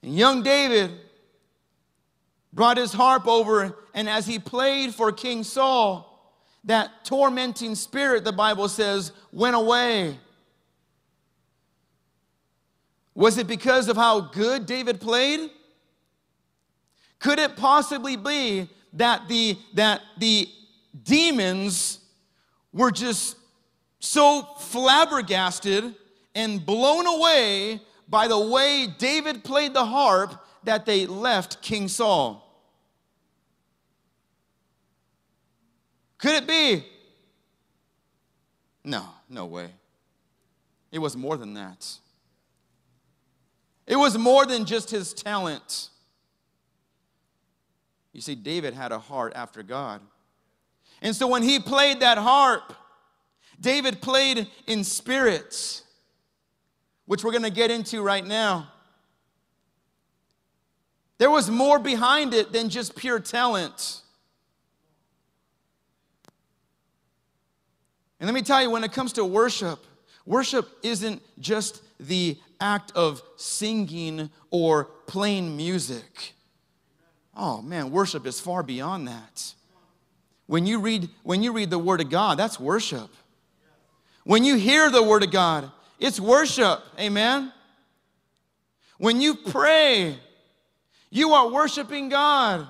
And 0.02 0.14
young 0.14 0.42
David 0.42 0.90
brought 2.52 2.76
his 2.76 2.92
harp 2.92 3.28
over, 3.28 3.76
and 3.94 4.08
as 4.08 4.26
he 4.26 4.38
played 4.38 4.94
for 4.94 5.12
King 5.12 5.44
Saul, 5.44 6.05
that 6.66 7.04
tormenting 7.04 7.74
spirit, 7.74 8.24
the 8.24 8.32
Bible 8.32 8.68
says, 8.68 9.12
went 9.32 9.56
away. 9.56 10.18
Was 13.14 13.38
it 13.38 13.46
because 13.46 13.88
of 13.88 13.96
how 13.96 14.20
good 14.20 14.66
David 14.66 15.00
played? 15.00 15.50
Could 17.18 17.38
it 17.38 17.56
possibly 17.56 18.16
be 18.16 18.68
that 18.92 19.28
the, 19.28 19.56
that 19.74 20.02
the 20.18 20.48
demons 21.02 22.00
were 22.72 22.90
just 22.90 23.36
so 24.00 24.42
flabbergasted 24.58 25.94
and 26.34 26.66
blown 26.66 27.06
away 27.06 27.80
by 28.08 28.28
the 28.28 28.38
way 28.38 28.86
David 28.98 29.42
played 29.42 29.72
the 29.72 29.84
harp 29.84 30.44
that 30.64 30.84
they 30.84 31.06
left 31.06 31.62
King 31.62 31.88
Saul? 31.88 32.45
Could 36.18 36.42
it 36.42 36.46
be? 36.46 36.84
No, 38.84 39.04
no 39.28 39.46
way. 39.46 39.68
It 40.92 40.98
was 40.98 41.16
more 41.16 41.36
than 41.36 41.54
that. 41.54 41.86
It 43.86 43.96
was 43.96 44.16
more 44.16 44.46
than 44.46 44.64
just 44.64 44.90
his 44.90 45.12
talent. 45.12 45.90
You 48.12 48.20
see, 48.20 48.34
David 48.34 48.74
had 48.74 48.92
a 48.92 48.98
heart 48.98 49.32
after 49.36 49.62
God. 49.62 50.00
And 51.02 51.14
so 51.14 51.26
when 51.26 51.42
he 51.42 51.58
played 51.58 52.00
that 52.00 52.16
harp, 52.16 52.74
David 53.60 54.00
played 54.00 54.48
in 54.66 54.84
spirits, 54.84 55.82
which 57.04 57.22
we're 57.22 57.32
going 57.32 57.42
to 57.42 57.50
get 57.50 57.70
into 57.70 58.02
right 58.02 58.26
now. 58.26 58.72
There 61.18 61.30
was 61.30 61.50
more 61.50 61.78
behind 61.78 62.34
it 62.34 62.52
than 62.52 62.68
just 62.68 62.94
pure 62.96 63.20
talent. 63.20 64.02
And 68.18 68.26
let 68.26 68.34
me 68.34 68.42
tell 68.42 68.62
you, 68.62 68.70
when 68.70 68.84
it 68.84 68.92
comes 68.92 69.12
to 69.14 69.24
worship, 69.24 69.84
worship 70.24 70.68
isn't 70.82 71.22
just 71.38 71.82
the 72.00 72.38
act 72.60 72.92
of 72.94 73.22
singing 73.36 74.30
or 74.50 74.84
playing 75.06 75.56
music. 75.56 76.34
Oh 77.36 77.60
man, 77.60 77.90
worship 77.90 78.26
is 78.26 78.40
far 78.40 78.62
beyond 78.62 79.08
that. 79.08 79.52
When 80.46 80.66
you 80.66 80.80
read, 80.80 81.08
when 81.22 81.42
you 81.42 81.52
read 81.52 81.70
the 81.70 81.78
Word 81.78 82.00
of 82.00 82.08
God, 82.08 82.38
that's 82.38 82.58
worship. 82.58 83.10
When 84.24 84.44
you 84.44 84.56
hear 84.56 84.90
the 84.90 85.02
Word 85.02 85.22
of 85.22 85.30
God, 85.30 85.70
it's 85.98 86.18
worship. 86.18 86.80
Amen. 86.98 87.52
When 88.98 89.20
you 89.20 89.34
pray, 89.34 90.16
you 91.10 91.32
are 91.32 91.48
worshiping 91.48 92.08
God. 92.08 92.66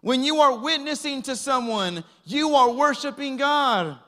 When 0.00 0.24
you 0.24 0.40
are 0.40 0.56
witnessing 0.56 1.22
to 1.22 1.36
someone, 1.36 2.04
you 2.24 2.54
are 2.54 2.70
worshiping 2.70 3.36
God. 3.36 3.98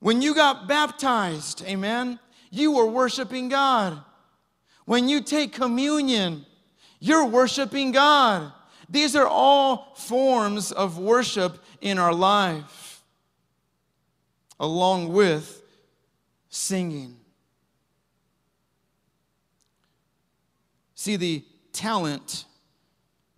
When 0.00 0.20
you 0.20 0.34
got 0.34 0.66
baptized, 0.66 1.62
amen, 1.64 2.18
you 2.50 2.72
were 2.72 2.86
worshiping 2.86 3.48
God. 3.48 4.02
When 4.84 5.08
you 5.08 5.20
take 5.20 5.52
communion, 5.52 6.44
you're 6.98 7.26
worshiping 7.26 7.92
God. 7.92 8.52
These 8.88 9.14
are 9.14 9.28
all 9.28 9.94
forms 9.96 10.72
of 10.72 10.98
worship 10.98 11.58
in 11.80 11.98
our 11.98 12.12
life, 12.12 13.02
along 14.58 15.12
with 15.12 15.62
singing. 16.50 17.16
See, 20.96 21.16
the 21.16 21.44
talent 21.72 22.44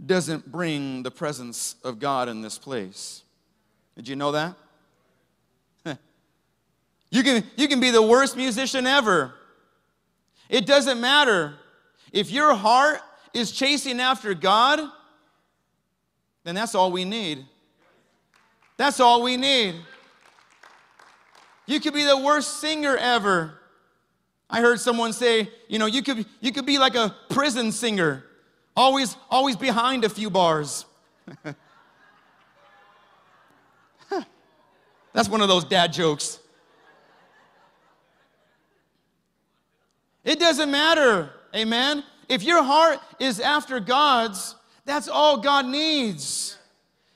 doesn't 0.06 0.50
bring 0.50 1.02
the 1.02 1.10
presence 1.10 1.76
of 1.84 1.98
God 1.98 2.28
in 2.28 2.42
this 2.42 2.58
place. 2.58 3.22
Did 3.96 4.08
you 4.08 4.16
know 4.16 4.32
that? 4.32 4.54
you, 7.10 7.22
can, 7.22 7.44
you 7.56 7.68
can 7.68 7.80
be 7.80 7.90
the 7.90 8.02
worst 8.02 8.36
musician 8.36 8.86
ever. 8.86 9.34
It 10.48 10.66
doesn't 10.66 11.00
matter. 11.00 11.54
If 12.12 12.30
your 12.30 12.54
heart 12.54 13.00
is 13.32 13.50
chasing 13.50 14.00
after 14.00 14.34
God, 14.34 14.80
then 16.44 16.54
that's 16.54 16.74
all 16.74 16.92
we 16.92 17.04
need. 17.04 17.44
That's 18.76 19.00
all 19.00 19.22
we 19.22 19.36
need. 19.36 19.76
You 21.66 21.80
could 21.80 21.94
be 21.94 22.04
the 22.04 22.18
worst 22.18 22.60
singer 22.60 22.96
ever. 22.96 23.58
I 24.50 24.60
heard 24.60 24.78
someone 24.78 25.12
say, 25.12 25.48
you 25.68 25.78
know, 25.78 25.86
you 25.86 26.02
could, 26.02 26.26
you 26.40 26.52
could 26.52 26.66
be 26.66 26.78
like 26.78 26.94
a 26.94 27.14
prison 27.30 27.72
singer. 27.72 28.24
Always, 28.76 29.16
always 29.30 29.56
behind 29.56 30.04
a 30.04 30.08
few 30.08 30.30
bars. 30.30 30.84
That's 35.12 35.28
one 35.28 35.40
of 35.40 35.48
those 35.48 35.64
dad 35.64 35.92
jokes. 35.92 36.40
It 40.24 40.40
doesn't 40.40 40.70
matter, 40.70 41.30
amen? 41.54 42.02
If 42.28 42.42
your 42.42 42.62
heart 42.62 42.98
is 43.20 43.38
after 43.38 43.78
God's, 43.78 44.56
that's 44.84 45.08
all 45.08 45.36
God 45.36 45.66
needs. 45.66 46.58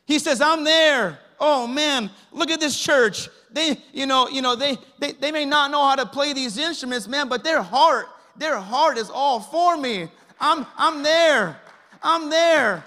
He 0.07 0.19
says, 0.19 0.41
I'm 0.41 0.63
there. 0.63 1.19
Oh 1.41 1.67
man, 1.67 2.11
look 2.33 2.51
at 2.51 2.61
this 2.61 2.79
church. 2.79 3.29
They, 3.51 3.79
you 3.93 4.07
know, 4.07 4.29
you 4.29 4.43
know, 4.43 4.55
they, 4.55 4.77
they, 4.99 5.13
they 5.13 5.33
may 5.33 5.45
not 5.45 5.71
know 5.71 5.85
how 5.85 5.97
to 5.97 6.07
play 6.07 6.33
these 6.33 6.59
instruments, 6.59 7.09
man, 7.09 7.29
but 7.29 7.43
their 7.43 7.63
heart, 7.63 8.07
their 8.37 8.59
heart 8.59 8.99
is 8.99 9.11
all 9.11 9.41
for 9.41 9.77
me. 9.77 10.09
I'm, 10.41 10.67
I'm 10.77 11.03
there. 11.03 11.61
I'm 12.03 12.31
there. 12.31 12.85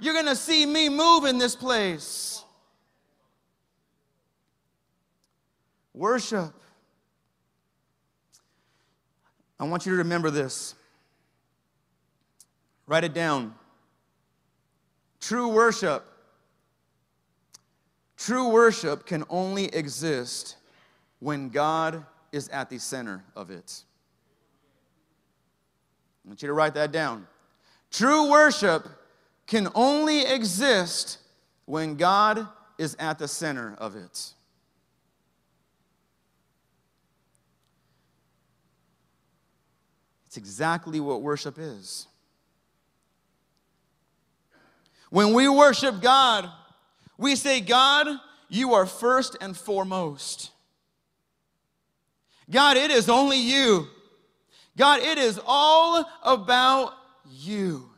You're 0.00 0.14
going 0.14 0.26
to 0.26 0.36
see 0.36 0.64
me 0.64 0.88
move 0.88 1.24
in 1.24 1.38
this 1.38 1.56
place. 1.56 2.44
Worship. 5.92 6.54
I 9.58 9.64
want 9.64 9.84
you 9.84 9.92
to 9.92 9.98
remember 9.98 10.30
this. 10.30 10.74
Write 12.86 13.04
it 13.04 13.12
down. 13.12 13.54
True 15.20 15.48
worship. 15.48 16.04
True 18.16 18.48
worship 18.48 19.04
can 19.04 19.24
only 19.28 19.66
exist 19.66 20.56
when 21.18 21.48
God 21.48 22.04
is 22.30 22.48
at 22.48 22.70
the 22.70 22.78
center 22.78 23.24
of 23.34 23.50
it. 23.50 23.82
I 26.28 26.30
want 26.30 26.42
you 26.42 26.48
to 26.48 26.52
write 26.52 26.74
that 26.74 26.92
down. 26.92 27.26
True 27.90 28.30
worship 28.30 28.86
can 29.46 29.68
only 29.74 30.26
exist 30.26 31.16
when 31.64 31.94
God 31.94 32.46
is 32.76 32.94
at 32.98 33.18
the 33.18 33.26
center 33.26 33.74
of 33.78 33.96
it. 33.96 34.34
It's 40.26 40.36
exactly 40.36 41.00
what 41.00 41.22
worship 41.22 41.56
is. 41.58 42.06
When 45.08 45.32
we 45.32 45.48
worship 45.48 46.02
God, 46.02 46.50
we 47.16 47.36
say, 47.36 47.62
God, 47.62 48.06
you 48.50 48.74
are 48.74 48.84
first 48.84 49.34
and 49.40 49.56
foremost. 49.56 50.50
God, 52.50 52.76
it 52.76 52.90
is 52.90 53.08
only 53.08 53.38
you. 53.38 53.88
God, 54.78 55.00
it 55.02 55.18
is 55.18 55.40
all 55.44 56.08
about 56.22 56.94
you. 57.28 57.90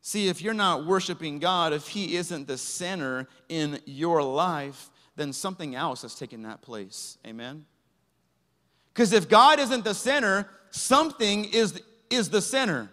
See, 0.00 0.28
if 0.28 0.42
you're 0.42 0.54
not 0.54 0.86
worshiping 0.86 1.38
God, 1.38 1.72
if 1.72 1.88
He 1.88 2.16
isn't 2.16 2.48
the 2.48 2.58
center 2.58 3.28
in 3.48 3.78
your 3.84 4.22
life, 4.22 4.90
then 5.14 5.32
something 5.32 5.74
else 5.74 6.02
has 6.02 6.14
taken 6.14 6.42
that 6.42 6.62
place. 6.62 7.18
Amen? 7.26 7.66
Because 8.92 9.12
if 9.12 9.28
God 9.28 9.60
isn't 9.60 9.84
the 9.84 9.94
center, 9.94 10.48
something 10.70 11.44
is, 11.44 11.80
is 12.10 12.30
the 12.30 12.40
center. 12.40 12.90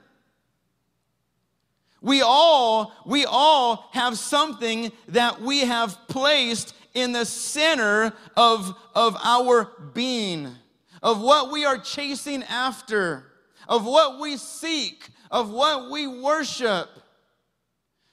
We 2.01 2.21
all, 2.21 2.93
we 3.05 3.25
all 3.25 3.89
have 3.91 4.17
something 4.17 4.91
that 5.09 5.41
we 5.41 5.61
have 5.61 5.97
placed 6.07 6.73
in 6.93 7.11
the 7.11 7.25
center 7.25 8.13
of, 8.35 8.75
of 8.95 9.15
our 9.23 9.71
being, 9.93 10.49
of 11.01 11.21
what 11.21 11.51
we 11.51 11.65
are 11.65 11.77
chasing 11.77 12.43
after, 12.43 13.25
of 13.67 13.85
what 13.85 14.19
we 14.19 14.37
seek, 14.37 15.09
of 15.31 15.51
what 15.51 15.91
we 15.91 16.07
worship. 16.07 16.89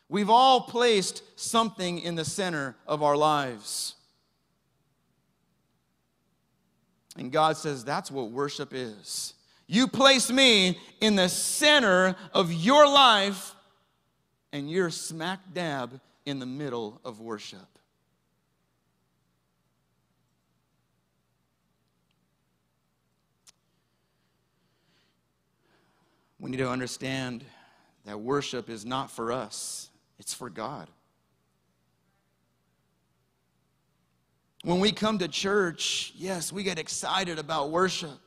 We've 0.08 0.30
all 0.30 0.62
placed 0.62 1.22
something 1.38 1.98
in 1.98 2.14
the 2.14 2.24
center 2.24 2.76
of 2.86 3.02
our 3.02 3.16
lives. 3.16 3.94
And 7.16 7.32
God 7.32 7.56
says 7.56 7.84
that's 7.84 8.10
what 8.10 8.30
worship 8.30 8.72
is. 8.72 9.34
You 9.66 9.88
place 9.88 10.30
me 10.30 10.78
in 11.00 11.16
the 11.16 11.28
center 11.28 12.14
of 12.32 12.52
your 12.52 12.86
life, 12.86 13.54
and 14.52 14.70
you're 14.70 14.90
smack 14.90 15.40
dab 15.52 16.00
in 16.24 16.38
the 16.38 16.46
middle 16.46 17.00
of 17.04 17.20
worship. 17.20 17.75
We 26.38 26.50
need 26.50 26.58
to 26.58 26.68
understand 26.70 27.44
that 28.04 28.20
worship 28.20 28.68
is 28.70 28.84
not 28.84 29.10
for 29.10 29.32
us, 29.32 29.90
it's 30.18 30.34
for 30.34 30.50
God. 30.50 30.88
When 34.62 34.80
we 34.80 34.90
come 34.90 35.18
to 35.18 35.28
church, 35.28 36.12
yes, 36.16 36.52
we 36.52 36.64
get 36.64 36.78
excited 36.78 37.38
about 37.38 37.70
worship. 37.70 38.18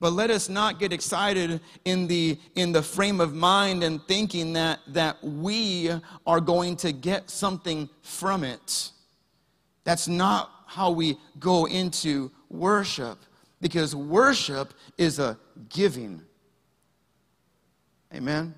But 0.00 0.12
let 0.12 0.30
us 0.30 0.48
not 0.48 0.78
get 0.78 0.92
excited 0.92 1.60
in 1.84 2.06
the, 2.06 2.38
in 2.54 2.72
the 2.72 2.82
frame 2.82 3.20
of 3.20 3.34
mind 3.34 3.82
and 3.82 4.02
thinking 4.06 4.52
that, 4.52 4.80
that 4.88 5.22
we 5.24 5.90
are 6.26 6.40
going 6.40 6.76
to 6.76 6.92
get 6.92 7.30
something 7.30 7.88
from 8.02 8.44
it. 8.44 8.90
That's 9.84 10.06
not 10.06 10.50
how 10.66 10.90
we 10.90 11.18
go 11.38 11.66
into 11.66 12.30
worship 12.50 13.18
because 13.60 13.96
worship 13.96 14.74
is 14.98 15.18
a 15.18 15.38
giving. 15.70 16.22
Amen? 18.14 18.54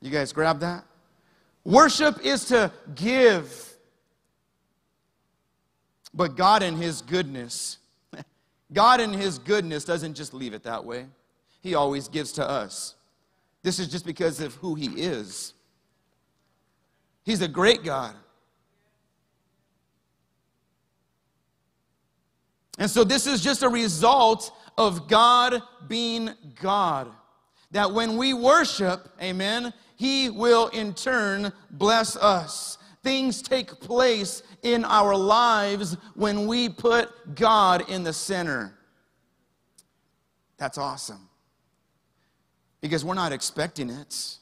You 0.00 0.10
guys 0.10 0.32
grab 0.32 0.60
that? 0.60 0.84
Worship 1.64 2.24
is 2.24 2.44
to 2.46 2.72
give. 2.94 3.76
But 6.14 6.36
God, 6.36 6.62
in 6.62 6.76
His 6.76 7.02
goodness, 7.02 7.78
God, 8.72 9.00
in 9.00 9.12
His 9.12 9.38
goodness, 9.38 9.84
doesn't 9.84 10.14
just 10.14 10.34
leave 10.34 10.54
it 10.54 10.62
that 10.64 10.84
way. 10.84 11.06
He 11.60 11.74
always 11.74 12.08
gives 12.08 12.32
to 12.32 12.48
us. 12.48 12.94
This 13.62 13.78
is 13.78 13.88
just 13.88 14.06
because 14.06 14.40
of 14.40 14.54
who 14.56 14.74
He 14.74 14.86
is. 14.86 15.54
He's 17.24 17.42
a 17.42 17.48
great 17.48 17.82
God. 17.82 18.14
And 22.78 22.88
so, 22.88 23.02
this 23.02 23.26
is 23.26 23.42
just 23.42 23.62
a 23.62 23.68
result 23.68 24.52
of 24.76 25.08
God 25.08 25.62
being 25.88 26.30
God. 26.60 27.10
That 27.70 27.92
when 27.92 28.16
we 28.16 28.34
worship, 28.34 29.08
amen, 29.20 29.72
He 29.96 30.30
will 30.30 30.68
in 30.68 30.94
turn 30.94 31.52
bless 31.70 32.16
us. 32.16 32.78
Things 33.02 33.42
take 33.42 33.80
place 33.80 34.42
in 34.62 34.84
our 34.84 35.16
lives 35.16 35.96
when 36.14 36.46
we 36.46 36.68
put 36.68 37.34
God 37.34 37.88
in 37.88 38.02
the 38.02 38.12
center. 38.12 38.74
That's 40.56 40.78
awesome. 40.78 41.28
Because 42.80 43.04
we're 43.04 43.14
not 43.14 43.32
expecting 43.32 43.90
it, 43.90 44.36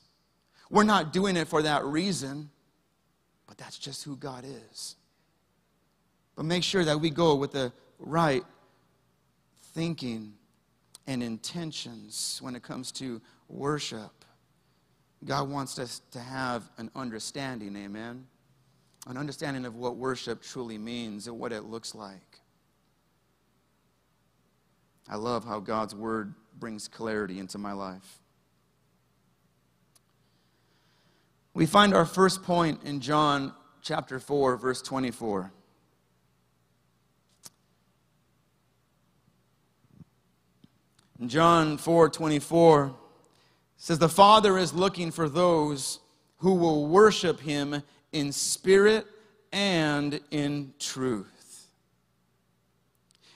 we're 0.71 0.85
not 0.85 1.12
doing 1.12 1.37
it 1.37 1.49
for 1.49 1.62
that 1.62 1.85
reason, 1.85 2.51
but 3.47 3.57
that's 3.57 3.79
just 3.79 4.05
who 4.05 4.17
God 4.17 4.45
is. 4.45 4.97
But 6.35 6.45
make 6.45 6.62
sure 6.62 6.85
that 6.85 7.01
we 7.01 7.11
go 7.11 7.35
with 7.35 7.53
the 7.53 7.73
right 7.99 8.45
thinking 9.75 10.35
and 11.07 11.23
intentions 11.23 12.38
when 12.42 12.57
it 12.57 12.62
comes 12.62 12.90
to 12.92 13.21
worship. 13.49 14.25
God 15.25 15.49
wants 15.49 15.79
us 15.79 16.03
to 16.12 16.21
have 16.21 16.69
an 16.79 16.90
understanding, 16.95 17.77
amen? 17.77 18.27
An 19.07 19.16
understanding 19.16 19.64
of 19.64 19.77
what 19.77 19.97
worship 19.97 20.42
truly 20.42 20.79
means 20.79 21.27
and 21.27 21.38
what 21.38 21.53
it 21.53 21.64
looks 21.64 21.95
like. 21.95 22.40
I 25.09 25.16
love 25.16 25.45
how 25.45 25.61
God's 25.61 25.95
word 25.95 26.35
brings 26.59 26.88
clarity 26.88 27.38
into 27.38 27.59
my 27.59 27.73
life. 27.73 28.19
We 31.55 31.66
find 31.66 31.95
our 31.95 32.05
first 32.05 32.42
point 32.42 32.83
in 32.85 33.01
John 33.01 33.55
chapter 33.81 34.19
4, 34.19 34.57
verse 34.57 34.83
24. 34.83 35.53
In 41.18 41.29
John 41.29 41.79
4 41.79 42.11
24 42.11 42.94
says, 43.76 43.98
The 43.98 44.09
Father 44.09 44.59
is 44.59 44.74
looking 44.74 45.11
for 45.11 45.29
those 45.29 46.00
who 46.38 46.55
will 46.55 46.87
worship 46.87 47.40
him 47.40 47.83
in 48.12 48.33
spirit 48.33 49.07
and 49.52 50.20
in 50.31 50.74
truth. 50.79 51.68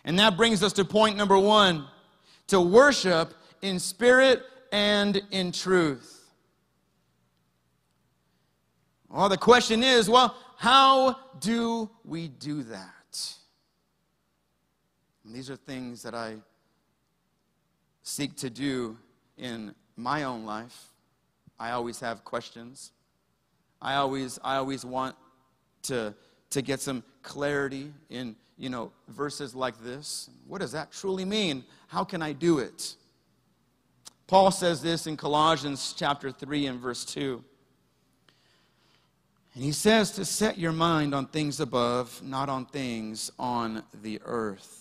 And 0.05 0.19
that 0.19 0.37
brings 0.37 0.63
us 0.63 0.73
to 0.75 0.85
point 0.85 1.17
number 1.17 1.39
one 1.39 1.87
to 2.49 2.61
worship 2.61 3.35
in 3.63 3.79
spirit 3.79 4.43
and 4.73 5.23
in 5.31 5.53
truth. 5.53 6.17
Well, 9.09 9.29
the 9.29 9.39
question 9.39 9.83
is 9.83 10.09
well, 10.09 10.37
how 10.57 11.17
do 11.41 11.91
we 12.05 12.29
do 12.29 12.63
that? 12.65 13.35
And 15.25 15.35
these 15.35 15.49
are 15.49 15.57
things 15.57 16.03
that 16.03 16.15
I 16.15 16.37
seek 18.11 18.35
to 18.35 18.51
do 18.51 18.99
in 19.39 19.73
my 19.97 20.25
own 20.25 20.45
life. 20.45 20.89
I 21.61 21.71
always 21.71 22.01
have 22.01 22.25
questions. 22.25 22.91
I 23.81 23.95
always, 23.95 24.39
I 24.43 24.57
always 24.57 24.85
want 24.85 25.15
to, 25.83 26.13
to 26.51 26.63
get 26.63 26.81
some 26.81 27.05
clarity 27.23 27.93
in, 28.11 28.35
you 28.59 28.69
know, 28.69 28.91
verses 29.09 29.55
like 29.55 29.81
this. 29.83 30.29
What 30.49 30.61
does 30.61 30.73
that 30.73 30.91
truly 30.91 31.25
mean? 31.25 31.65
How 31.87 32.03
can 32.03 32.21
I 32.21 32.33
do 32.33 32.59
it? 32.59 32.97
Paul 34.27 34.51
says 34.51 34.83
this 34.83 35.07
in 35.07 35.17
Colossians 35.17 35.95
chapter 35.97 36.33
3 36.33 36.67
and 36.67 36.81
verse 36.81 37.05
2. 37.05 37.43
And 39.55 39.65
he 39.65 39.73
says 39.73 40.11
to 40.13 40.25
set 40.25 40.59
your 40.59 40.73
mind 40.73 41.15
on 41.15 41.27
things 41.27 41.61
above, 41.61 42.21
not 42.25 42.49
on 42.49 42.67
things 42.67 43.31
on 43.39 43.85
the 44.03 44.21
earth. 44.25 44.80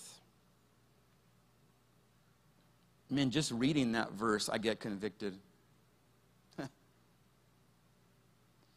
I 3.10 3.13
mean, 3.13 3.32
just 3.32 3.52
reading 3.52 3.93
that 3.93 4.12
verse, 4.12 4.50
I 4.50 4.60
get 4.60 4.80
convicted. 4.80 5.36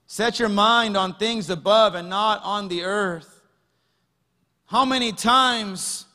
Set 0.06 0.38
your 0.38 0.48
mind 0.48 0.96
on 0.96 1.14
things 1.16 1.50
above 1.50 1.94
and 1.94 2.08
not 2.08 2.40
on 2.42 2.68
the 2.68 2.82
earth. 2.84 3.42
How 4.66 4.86
many 4.86 5.12
times, 5.12 6.06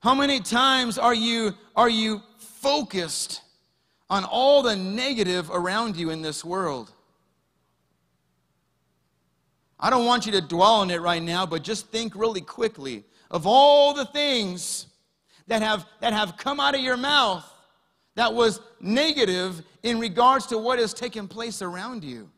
how 0.00 0.14
many 0.14 0.38
times 0.38 0.98
are 0.98 1.14
you, 1.14 1.54
are 1.74 1.88
you 1.88 2.22
focused 2.38 3.42
on 4.08 4.22
all 4.22 4.62
the 4.62 4.76
negative 4.76 5.50
around 5.50 5.96
you 5.96 6.10
in 6.10 6.22
this 6.22 6.44
world? 6.44 6.92
I 9.80 9.90
don't 9.90 10.06
want 10.06 10.26
you 10.26 10.32
to 10.32 10.40
dwell 10.40 10.76
on 10.76 10.90
it 10.90 11.00
right 11.00 11.22
now, 11.22 11.44
but 11.44 11.64
just 11.64 11.88
think 11.88 12.14
really 12.14 12.40
quickly 12.40 13.04
of 13.32 13.46
all 13.46 13.92
the 13.92 14.06
things 14.06 14.86
that 15.46 15.62
have, 15.62 15.86
that 16.00 16.12
have 16.12 16.36
come 16.36 16.60
out 16.60 16.74
of 16.74 16.80
your 16.80 16.96
mouth 16.96 17.44
that 18.16 18.32
was 18.32 18.60
negative 18.80 19.62
in 19.82 20.00
regards 20.00 20.46
to 20.46 20.58
what 20.58 20.78
is 20.78 20.92
taking 20.92 21.28
place 21.28 21.62
around 21.62 22.02
you. 22.02 22.28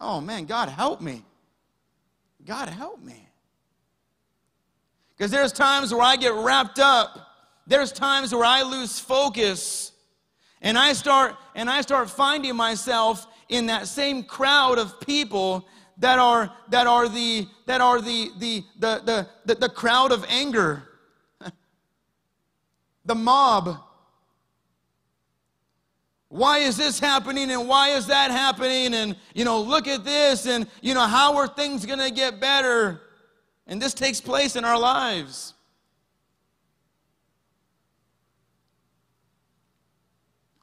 Oh 0.00 0.20
man, 0.20 0.46
God 0.46 0.68
help 0.68 1.00
me. 1.00 1.24
God 2.44 2.68
help 2.68 3.02
me. 3.02 3.28
Because 5.16 5.30
there's 5.30 5.52
times 5.52 5.92
where 5.92 6.02
I 6.02 6.16
get 6.16 6.32
wrapped 6.34 6.78
up. 6.78 7.18
There's 7.66 7.90
times 7.90 8.32
where 8.32 8.44
I 8.44 8.62
lose 8.62 8.98
focus. 9.00 9.92
And 10.62 10.78
I 10.78 10.92
start 10.92 11.36
and 11.54 11.68
I 11.68 11.80
start 11.80 12.08
finding 12.08 12.54
myself 12.54 13.26
in 13.48 13.66
that 13.66 13.88
same 13.88 14.22
crowd 14.22 14.78
of 14.78 15.00
people 15.00 15.66
that 15.98 16.18
are 16.18 16.52
that 16.68 16.86
are 16.86 17.08
the 17.08 17.48
that 17.66 17.80
are 17.80 18.00
the 18.00 18.30
the 18.38 18.62
the 18.78 19.02
the, 19.04 19.28
the, 19.46 19.54
the 19.56 19.68
crowd 19.68 20.12
of 20.12 20.24
anger. 20.28 20.85
The 23.06 23.14
mob. 23.14 23.78
Why 26.28 26.58
is 26.58 26.76
this 26.76 26.98
happening 26.98 27.50
and 27.50 27.68
why 27.68 27.90
is 27.90 28.08
that 28.08 28.30
happening? 28.30 28.94
And, 28.94 29.16
you 29.34 29.44
know, 29.44 29.60
look 29.60 29.86
at 29.86 30.04
this 30.04 30.46
and, 30.46 30.66
you 30.82 30.92
know, 30.92 31.06
how 31.06 31.36
are 31.36 31.46
things 31.46 31.86
going 31.86 32.00
to 32.00 32.10
get 32.10 32.40
better? 32.40 33.00
And 33.66 33.80
this 33.80 33.94
takes 33.94 34.20
place 34.20 34.56
in 34.56 34.64
our 34.64 34.78
lives. 34.78 35.54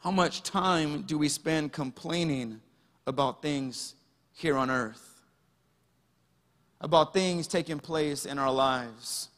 How 0.04 0.12
much 0.12 0.44
time 0.44 1.04
do 1.04 1.18
we 1.18 1.30
spend 1.30 1.72
complaining 1.72 2.60
about 3.08 3.42
things 3.42 3.96
here 4.34 4.58
on 4.58 4.70
earth? 4.70 5.22
About 6.82 7.14
things 7.14 7.48
taking 7.48 7.80
place 7.80 8.26
in 8.26 8.38
our 8.38 8.52
lives? 8.52 9.30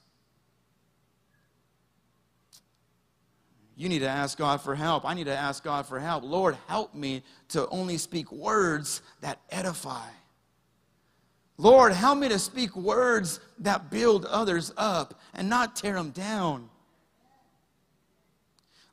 You 3.78 3.90
need 3.90 4.00
to 4.00 4.08
ask 4.08 4.38
God 4.38 4.62
for 4.62 4.74
help. 4.74 5.06
I 5.06 5.14
need 5.14 5.26
to 5.26 5.36
ask 5.36 5.64
God 5.64 5.86
for 5.86 6.00
help. 6.00 6.24
Lord, 6.24 6.58
help 6.68 6.96
me 6.96 7.24
to 7.50 7.68
only 7.68 7.98
speak 7.98 8.32
words 8.32 9.02
that 9.22 9.40
edify. 9.50 10.08
Lord, 11.58 11.94
help 11.94 12.18
me 12.18 12.30
to 12.30 12.40
speak 12.40 12.76
words 12.76 13.40
that 13.60 13.90
build 13.90 14.26
others 14.26 14.72
up 14.78 15.20
and 15.34 15.50
not 15.50 15.76
tear 15.76 15.96
them 15.96 16.12
down. 16.12 16.70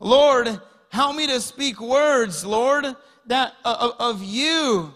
Lord, 0.00 0.60
help 0.88 1.16
me 1.16 1.28
to 1.28 1.40
speak 1.40 1.80
words, 1.80 2.44
Lord, 2.44 2.86
that 3.26 3.54
uh, 3.64 3.90
of 4.00 4.22
you. 4.22 4.92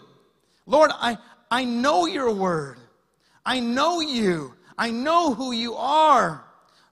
Lord, 0.65 0.91
I, 0.93 1.17
I 1.49 1.63
know 1.63 2.05
your 2.05 2.31
word. 2.31 2.77
I 3.45 3.61
know 3.61 4.01
you. 4.01 4.53
I 4.77 4.91
know 4.91 5.33
who 5.33 5.53
you 5.53 5.75
are. 5.75 6.43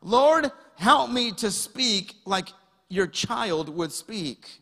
Lord, 0.02 0.50
help 0.76 1.10
me 1.10 1.32
to 1.34 1.52
speak 1.52 2.16
like 2.26 2.50
your 2.90 3.08
child 3.08 3.70
would 3.70 3.92
speak. 3.92 4.62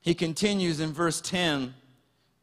He 0.00 0.14
continues 0.14 0.80
in 0.80 0.92
verse 0.92 1.20
10, 1.20 1.74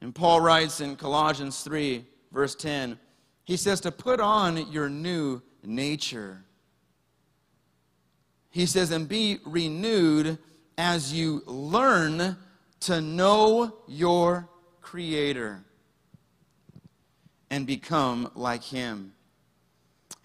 and 0.01 0.13
Paul 0.13 0.41
writes 0.41 0.81
in 0.81 0.95
Colossians 0.95 1.61
3, 1.61 2.05
verse 2.31 2.53
10, 2.53 2.99
he 3.43 3.57
says 3.57 3.81
to 3.81 3.91
put 3.91 4.19
on 4.19 4.71
your 4.71 4.89
new 4.89 5.41
nature. 5.63 6.43
He 8.51 8.65
says, 8.65 8.91
and 8.91 9.07
be 9.07 9.39
renewed 9.45 10.37
as 10.77 11.13
you 11.13 11.41
learn 11.45 12.37
to 12.81 13.01
know 13.01 13.77
your 13.87 14.47
Creator 14.81 15.63
and 17.49 17.65
become 17.65 18.31
like 18.35 18.63
Him. 18.63 19.14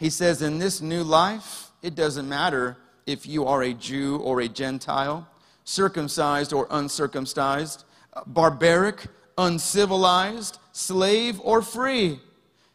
He 0.01 0.09
says, 0.09 0.41
in 0.41 0.59
this 0.59 0.81
new 0.81 1.05
life, 1.05 1.73
it 1.83 1.95
doesn't 1.95 2.27
matter 2.27 2.79
if 3.05 3.27
you 3.27 3.45
are 3.45 3.63
a 3.63 3.75
Jew 3.75 4.17
or 4.17 4.41
a 4.41 4.49
Gentile 4.49 5.29
circumcised 5.65 6.55
or 6.55 6.67
uncircumcised, 6.71 7.85
barbaric, 8.27 9.09
uncivilized, 9.37 10.59
slave 10.73 11.39
or 11.45 11.61
free. 11.61 12.19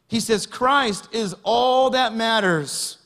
He 0.07 0.19
says 0.19 0.45
Christ 0.45 1.09
is 1.11 1.35
all 1.41 1.89
that 1.89 2.13
matters, 2.13 2.99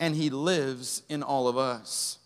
and 0.00 0.16
He 0.16 0.28
lives 0.28 1.04
in 1.08 1.22
all 1.22 1.46
of 1.46 1.56
us. 1.56 2.18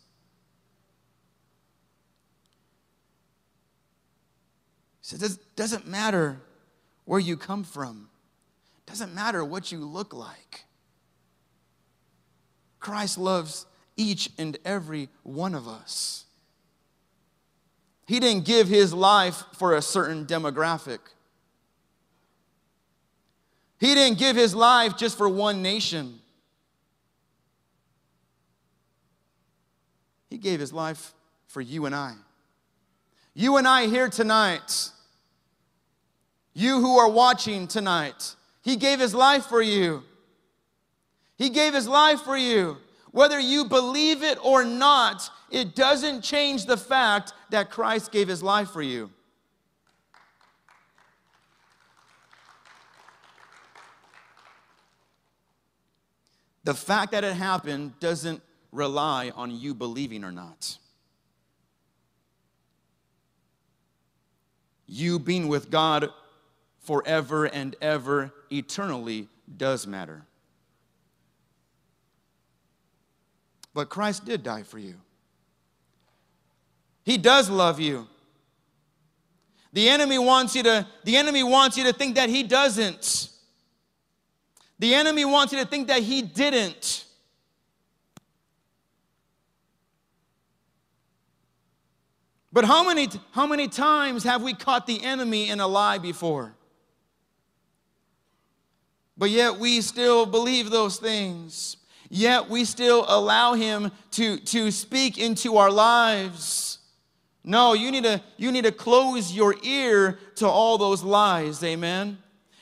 He 5.03 5.09
says, 5.09 5.35
it 5.35 5.39
doesn't 5.55 5.87
matter 5.87 6.41
where 7.05 7.21
you 7.21 7.37
come 7.37 7.63
from. 7.63 8.09
It 8.79 8.91
doesn't 8.91 9.15
matter 9.15 9.45
what 9.45 9.71
you 9.71 9.81
look 9.85 10.15
like. 10.15 10.65
Christ 12.85 13.17
loves 13.17 13.65
each 13.97 14.29
and 14.37 14.59
every 14.63 15.09
one 15.23 15.55
of 15.55 15.67
us. 15.67 16.27
He 18.07 18.21
didn't 18.21 18.45
give 18.45 18.69
his 18.69 18.93
life 18.93 19.43
for 19.55 19.75
a 19.75 19.81
certain 19.81 20.27
demographic. 20.27 20.99
He 23.81 23.95
didn't 23.95 24.19
give 24.19 24.37
his 24.37 24.55
life 24.55 24.99
just 24.99 25.17
for 25.17 25.31
one 25.31 25.63
nation. 25.63 26.21
He 30.29 30.37
gave 30.37 30.61
his 30.61 30.73
life 30.73 31.15
for 31.47 31.63
you 31.63 31.87
and 31.87 31.95
I. 31.95 32.13
You 33.33 33.57
and 33.57 33.67
I 33.67 33.87
here 33.87 34.11
tonight, 34.11 34.91
you 36.53 36.81
who 36.81 36.99
are 36.99 37.09
watching 37.09 37.67
tonight, 37.67 38.35
he 38.61 38.77
gave 38.77 39.01
his 39.01 39.15
life 39.15 39.47
for 39.47 39.63
you. 39.63 40.03
He 41.37 41.51
gave 41.51 41.75
his 41.75 41.89
life 41.89 42.21
for 42.21 42.37
you. 42.37 42.79
Whether 43.11 43.39
you 43.39 43.65
believe 43.67 44.23
it 44.23 44.39
or 44.45 44.65
not, 44.65 45.31
it 45.51 45.77
doesn't 45.77 46.23
change 46.23 46.67
the 46.67 46.77
fact 46.77 47.33
that 47.51 47.71
Christ 47.71 48.11
gave 48.11 48.29
his 48.29 48.43
life 48.43 48.71
for 48.71 48.83
you. 48.83 49.11
The 56.65 56.75
fact 56.75 57.13
that 57.13 57.25
it 57.25 57.35
happened 57.35 58.01
doesn't 58.01 58.43
rely 58.73 59.31
on 59.37 59.51
you 59.51 59.75
believing 59.75 60.25
or 60.25 60.33
not. 60.33 60.79
You 64.87 65.19
being 65.19 65.49
with 65.49 65.71
God 65.71 66.09
forever 66.81 67.45
and 67.45 67.77
ever, 67.81 68.33
eternally, 68.51 69.29
does 69.57 69.87
matter. 69.87 70.25
But 73.75 73.89
Christ 73.89 74.25
did 74.25 74.43
die 74.43 74.63
for 74.63 74.79
you. 74.79 74.95
He 77.05 77.19
does 77.19 77.51
love 77.51 77.81
you. 77.81 78.07
The 79.73 79.89
enemy 79.89 80.19
wants 80.19 80.55
you 80.55 80.63
to 80.63 80.87
the 81.03 81.17
enemy 81.17 81.43
wants 81.43 81.77
you 81.77 81.85
to 81.85 81.93
think 81.93 82.15
that 82.15 82.31
he 82.31 82.45
doesn't. 82.45 83.29
The 84.79 84.95
enemy 84.95 85.25
wants 85.25 85.53
you 85.53 85.59
to 85.59 85.67
think 85.67 85.89
that 85.89 86.03
he 86.03 86.23
didn't. 86.23 87.05
But 92.53 92.65
how 92.65 92.87
many, 92.87 93.09
how 93.33 93.49
many 93.49 93.67
times 93.67 94.23
have 94.23 94.41
we 94.41 94.55
caught 94.55 94.87
the 94.87 95.03
enemy 95.03 95.49
in 95.51 95.59
a 95.59 95.67
lie 95.67 95.99
before? 95.99 96.55
But 99.19 99.31
yet 99.31 99.59
we 99.59 99.81
still 99.81 100.25
believe 100.25 100.71
those 100.71 100.99
things. 100.99 101.79
Yet 102.17 102.49
we 102.49 102.65
still 102.65 103.05
allow 103.09 103.55
him 103.55 103.91
to, 104.13 104.37
to 104.37 104.71
speak 104.71 105.19
into 105.19 105.57
our 105.57 105.69
lives. 105.69 106.79
No, 107.43 107.73
you 107.73 107.91
need 107.91 108.05
to 108.05 108.23
you 108.37 108.53
need 108.53 108.63
to 108.63 108.71
close 108.71 109.33
your 109.33 109.57
ear 109.65 110.21
to 110.37 110.47
all 110.47 110.79
those 110.79 111.03
lies. 111.03 111.65
Amen. 111.65 112.19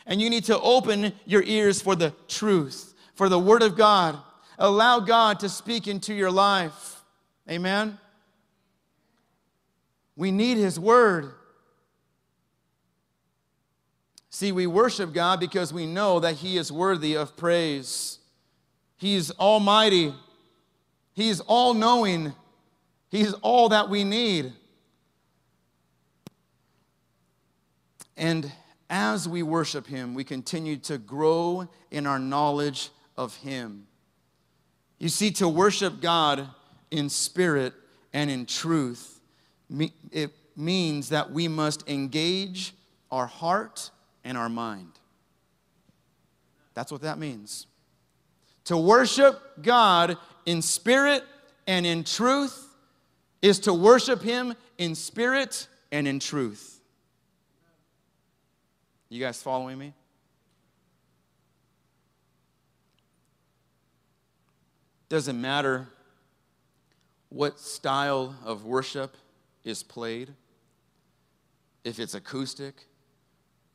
And 0.07 0.23
you 0.23 0.31
need 0.31 0.45
to 0.45 0.59
open 0.59 1.13
your 1.27 1.43
ears 1.43 1.83
for 1.83 1.95
the 1.95 2.15
truth, 2.29 2.95
for 3.15 3.29
the 3.29 3.39
word 3.39 3.61
of 3.61 3.77
God. 3.77 4.19
Allow 4.59 5.01
God 5.01 5.41
to 5.41 5.51
speak 5.51 5.87
into 5.87 6.15
your 6.15 6.31
life. 6.31 7.03
Amen. 7.47 7.99
We 10.17 10.31
need 10.31 10.57
his 10.57 10.81
word. 10.81 11.31
See, 14.31 14.51
we 14.51 14.67
worship 14.67 15.13
God 15.13 15.41
because 15.41 15.75
we 15.75 15.85
know 15.85 16.21
that 16.21 16.37
he 16.37 16.57
is 16.57 16.73
worthy 16.73 17.15
of 17.19 17.37
praise. 17.37 18.19
He's 19.03 19.33
almighty. 19.33 20.15
He's 21.13 21.41
all 21.41 21.75
knowing. 21.75 22.35
He's 23.11 23.33
all 23.33 23.71
that 23.71 23.91
we 23.91 24.05
need. 24.05 24.53
And 28.17 28.53
as 28.89 29.29
we 29.29 29.43
worship 29.43 29.89
Him, 29.89 30.15
we 30.15 30.23
continue 30.23 30.77
to 30.77 30.99
grow 30.99 31.69
in 31.91 32.07
our 32.07 32.21
knowledge 32.21 32.91
of 33.17 33.35
Him. 33.39 33.89
You 35.01 35.09
see, 35.09 35.33
to 35.33 35.49
worship 35.49 36.01
God 36.01 36.47
in 36.93 37.09
spirit 37.09 37.75
and 38.13 38.31
in 38.31 38.47
truth, 38.47 39.21
it 40.13 40.31
means 40.57 41.09
that 41.09 41.33
we 41.33 41.49
must 41.49 41.91
engage 41.91 42.73
our 43.11 43.27
heart 43.27 43.91
and 44.23 44.39
our 44.39 44.49
mind. 44.49 44.93
That's 46.75 46.93
what 46.93 47.01
that 47.01 47.19
means. 47.19 47.67
To 48.67 48.77
worship 48.77 49.41
God 49.61 50.17
in 50.47 50.63
spirit 50.63 51.25
and 51.67 51.85
in 51.87 52.05
truth 52.05 52.69
is 53.41 53.61
to 53.61 53.75
worship 53.75 54.23
Him 54.23 54.55
in 54.79 54.95
spirit 54.95 55.67
and 55.91 56.07
in 56.07 56.21
truth. 56.21 56.81
You 59.09 59.21
guys 59.21 59.43
following 59.43 59.79
me? 59.79 59.93
Doesn't 65.09 65.39
matter 65.39 65.89
what 67.29 67.59
style 67.59 68.35
of 68.45 68.65
worship 68.65 69.17
is 69.65 69.83
played, 69.83 70.31
if 71.85 71.99
it's 71.99 72.15
acoustic, 72.15 72.87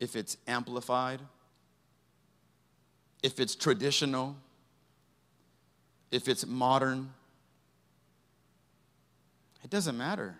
if 0.00 0.16
it's 0.16 0.36
amplified, 0.46 1.20
if 3.22 3.38
it's 3.38 3.54
traditional, 3.54 4.36
if 6.10 6.28
it's 6.28 6.46
modern. 6.46 7.10
It 9.64 9.70
doesn't 9.70 9.96
matter. 9.96 10.38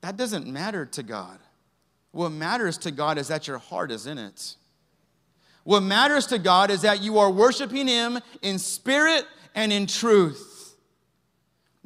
That 0.00 0.16
doesn't 0.16 0.46
matter 0.46 0.86
to 0.86 1.02
God. 1.02 1.38
What 2.12 2.30
matters 2.30 2.78
to 2.78 2.90
God 2.90 3.18
is 3.18 3.28
that 3.28 3.48
your 3.48 3.58
heart 3.58 3.90
is 3.90 4.06
in 4.06 4.18
it. 4.18 4.56
What 5.64 5.80
matters 5.80 6.26
to 6.26 6.38
God 6.38 6.70
is 6.70 6.82
that 6.82 7.02
you 7.02 7.18
are 7.18 7.30
worshiping 7.30 7.88
Him 7.88 8.18
in 8.42 8.58
spirit 8.58 9.24
and 9.54 9.72
in 9.72 9.86
truth. 9.86 10.76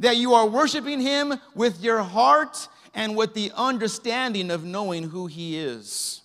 That 0.01 0.17
you 0.17 0.35
are 0.35 0.47
worshiping 0.47 1.01
Him 1.01 1.35
with 1.55 1.81
your 1.81 2.03
heart 2.03 2.69
and 2.95 3.17
with 3.17 3.35
the 3.35 3.53
understanding 3.55 4.51
of 4.51 4.65
knowing 4.65 5.05
who 5.05 5.29
He 5.29 5.57
is. 5.57 6.23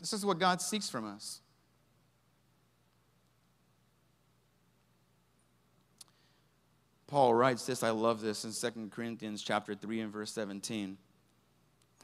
This 0.00 0.12
is 0.12 0.24
what 0.24 0.38
God 0.38 0.60
seeks 0.60 0.88
from 0.88 1.04
us. 1.04 1.40
Paul 7.10 7.34
writes 7.34 7.66
this, 7.66 7.82
I 7.82 7.90
love 7.90 8.20
this 8.20 8.44
in 8.44 8.52
2 8.52 8.90
Corinthians 8.90 9.42
chapter 9.42 9.74
3 9.74 10.00
and 10.00 10.12
verse 10.12 10.30
17. 10.32 10.96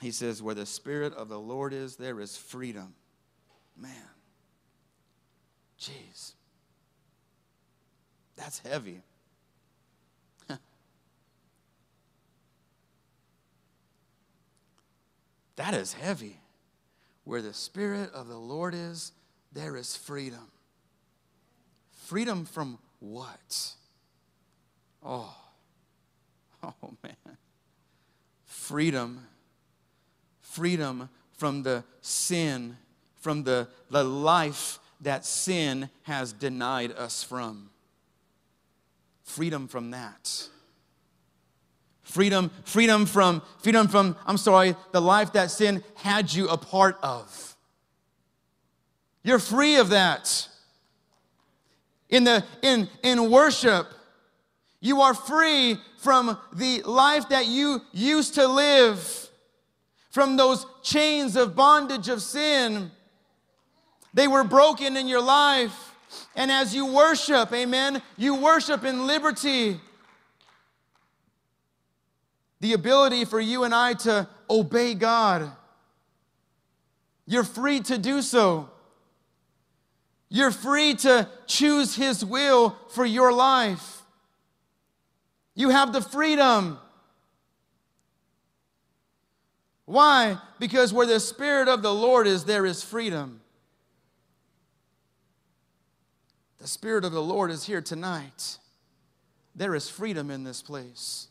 He 0.00 0.10
says, 0.10 0.42
Where 0.42 0.56
the 0.56 0.66
Spirit 0.66 1.14
of 1.14 1.28
the 1.28 1.38
Lord 1.38 1.72
is, 1.72 1.94
there 1.94 2.20
is 2.20 2.36
freedom. 2.36 2.92
Man. 3.76 3.92
Jeez. 5.80 6.32
That's 8.36 8.58
heavy. 8.58 9.00
that 15.54 15.72
is 15.74 15.92
heavy. 15.92 16.40
Where 17.22 17.42
the 17.42 17.54
Spirit 17.54 18.10
of 18.12 18.26
the 18.26 18.38
Lord 18.38 18.74
is, 18.74 19.12
there 19.52 19.76
is 19.76 19.96
freedom. 19.96 20.50
Freedom 21.92 22.44
from 22.44 22.80
what? 22.98 23.76
Oh, 25.04 25.34
oh 26.62 26.74
man. 27.02 27.36
Freedom. 28.44 29.26
Freedom 30.40 31.08
from 31.36 31.62
the 31.62 31.84
sin, 32.00 32.76
from 33.20 33.44
the, 33.44 33.68
the 33.90 34.02
life 34.04 34.78
that 35.00 35.24
sin 35.24 35.90
has 36.02 36.32
denied 36.32 36.92
us 36.92 37.22
from. 37.22 37.70
Freedom 39.22 39.68
from 39.68 39.90
that. 39.90 40.48
Freedom, 42.02 42.50
freedom 42.64 43.04
from, 43.04 43.42
freedom 43.58 43.88
from, 43.88 44.16
I'm 44.26 44.38
sorry, 44.38 44.76
the 44.92 45.00
life 45.00 45.32
that 45.32 45.50
sin 45.50 45.82
had 45.96 46.32
you 46.32 46.48
a 46.48 46.56
part 46.56 46.96
of. 47.02 47.56
You're 49.22 49.40
free 49.40 49.76
of 49.76 49.88
that. 49.88 50.48
In 52.08 52.22
the 52.22 52.44
in 52.62 52.88
in 53.02 53.28
worship, 53.28 53.88
you 54.80 55.00
are 55.00 55.14
free 55.14 55.78
from 55.98 56.38
the 56.52 56.82
life 56.82 57.28
that 57.30 57.46
you 57.46 57.82
used 57.92 58.34
to 58.34 58.46
live, 58.46 59.28
from 60.10 60.36
those 60.36 60.66
chains 60.82 61.36
of 61.36 61.56
bondage 61.56 62.08
of 62.08 62.22
sin. 62.22 62.90
They 64.14 64.28
were 64.28 64.44
broken 64.44 64.96
in 64.96 65.08
your 65.08 65.20
life. 65.20 65.94
And 66.34 66.50
as 66.50 66.74
you 66.74 66.86
worship, 66.86 67.52
amen, 67.52 68.00
you 68.16 68.34
worship 68.34 68.84
in 68.84 69.06
liberty. 69.06 69.80
The 72.60 72.72
ability 72.72 73.24
for 73.24 73.40
you 73.40 73.64
and 73.64 73.74
I 73.74 73.94
to 73.94 74.28
obey 74.48 74.94
God. 74.94 75.50
You're 77.26 77.44
free 77.44 77.80
to 77.80 77.98
do 77.98 78.22
so. 78.22 78.70
You're 80.28 80.50
free 80.50 80.94
to 80.94 81.28
choose 81.46 81.96
His 81.96 82.24
will 82.24 82.76
for 82.88 83.04
your 83.04 83.32
life. 83.32 83.95
You 85.56 85.70
have 85.70 85.92
the 85.92 86.02
freedom. 86.02 86.78
Why? 89.86 90.38
Because 90.60 90.92
where 90.92 91.06
the 91.06 91.18
Spirit 91.18 91.66
of 91.66 91.82
the 91.82 91.94
Lord 91.94 92.26
is, 92.26 92.44
there 92.44 92.66
is 92.66 92.84
freedom. 92.84 93.40
The 96.58 96.68
Spirit 96.68 97.04
of 97.04 97.12
the 97.12 97.22
Lord 97.22 97.50
is 97.50 97.64
here 97.64 97.80
tonight. 97.80 98.58
There 99.54 99.74
is 99.74 99.88
freedom 99.88 100.30
in 100.30 100.44
this 100.44 100.60
place. 100.60 101.28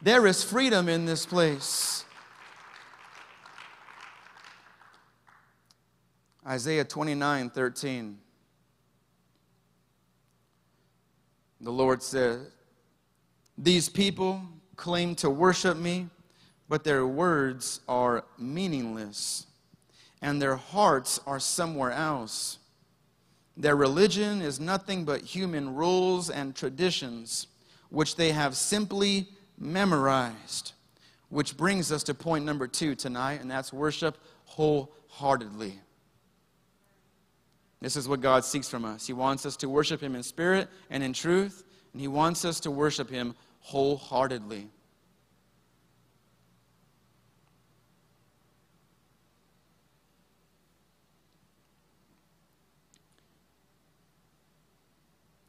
There 0.00 0.26
is 0.26 0.42
freedom 0.42 0.88
in 0.88 1.04
this 1.04 1.26
place. 1.26 2.04
Isaiah 6.46 6.84
29 6.84 7.50
13. 7.50 8.18
The 11.60 11.72
Lord 11.72 12.02
said, 12.02 12.46
these 13.58 13.88
people 13.88 14.40
claim 14.76 15.16
to 15.16 15.28
worship 15.28 15.76
me, 15.76 16.06
but 16.68 16.84
their 16.84 17.06
words 17.06 17.80
are 17.88 18.24
meaningless, 18.38 19.46
and 20.22 20.40
their 20.40 20.56
hearts 20.56 21.20
are 21.26 21.40
somewhere 21.40 21.90
else. 21.90 22.58
Their 23.56 23.74
religion 23.74 24.40
is 24.40 24.60
nothing 24.60 25.04
but 25.04 25.22
human 25.22 25.74
rules 25.74 26.30
and 26.30 26.54
traditions, 26.54 27.48
which 27.90 28.14
they 28.14 28.30
have 28.30 28.54
simply 28.56 29.26
memorized. 29.58 30.72
Which 31.28 31.56
brings 31.56 31.90
us 31.92 32.04
to 32.04 32.14
point 32.14 32.44
number 32.44 32.68
two 32.68 32.94
tonight, 32.94 33.40
and 33.40 33.50
that's 33.50 33.72
worship 33.72 34.16
wholeheartedly. 34.44 35.78
This 37.80 37.96
is 37.96 38.08
what 38.08 38.20
God 38.20 38.44
seeks 38.44 38.68
from 38.68 38.84
us. 38.84 39.06
He 39.06 39.12
wants 39.12 39.44
us 39.44 39.56
to 39.58 39.68
worship 39.68 40.00
Him 40.00 40.14
in 40.14 40.22
spirit 40.22 40.68
and 40.90 41.02
in 41.02 41.12
truth, 41.12 41.64
and 41.92 42.00
He 42.00 42.08
wants 42.08 42.44
us 42.44 42.60
to 42.60 42.70
worship 42.70 43.10
Him 43.10 43.34
wholeheartedly. 43.60 44.68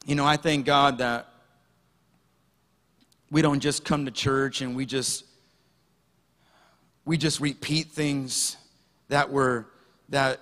You 0.06 0.16
know, 0.16 0.26
I 0.26 0.38
thank 0.38 0.66
God 0.66 0.98
that 0.98 1.28
we 3.32 3.42
don't 3.42 3.60
just 3.60 3.86
come 3.86 4.06
to 4.06 4.12
church 4.12 4.62
and 4.62 4.76
we 4.76 4.86
just 4.86 5.24
we 7.06 7.18
just 7.18 7.40
repeat 7.40 7.88
things 7.88 8.58
that 9.10 9.32
were 9.32 9.68
that 10.10 10.40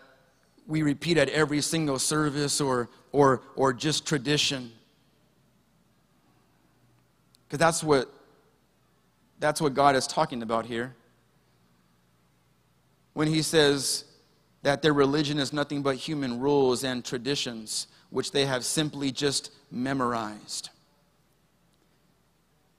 we 0.68 0.84
repeat 0.84 1.18
at 1.18 1.30
every 1.30 1.62
single 1.62 2.00
service 2.00 2.62
or 2.62 2.90
or 3.12 3.42
or 3.56 3.74
just 3.74 4.06
tradition 4.06 4.72
because 7.48 7.60
that's 7.60 7.84
what 7.84 8.12
that's 9.40 9.62
what 9.62 9.74
God 9.74 9.96
is 9.96 10.08
talking 10.08 10.42
about 10.42 10.66
here. 10.66 10.96
When 13.14 13.28
he 13.28 13.42
says 13.42 14.06
that 14.64 14.82
their 14.82 14.94
religion 14.94 15.40
is 15.40 15.54
nothing 15.54 15.82
but 15.82 15.96
human 15.96 16.40
rules 16.40 16.84
and 16.84 17.06
traditions, 17.06 17.88
which 18.10 18.32
they 18.32 18.46
have 18.46 18.66
simply 18.66 19.12
just 19.12 19.52
memorized. 19.72 20.70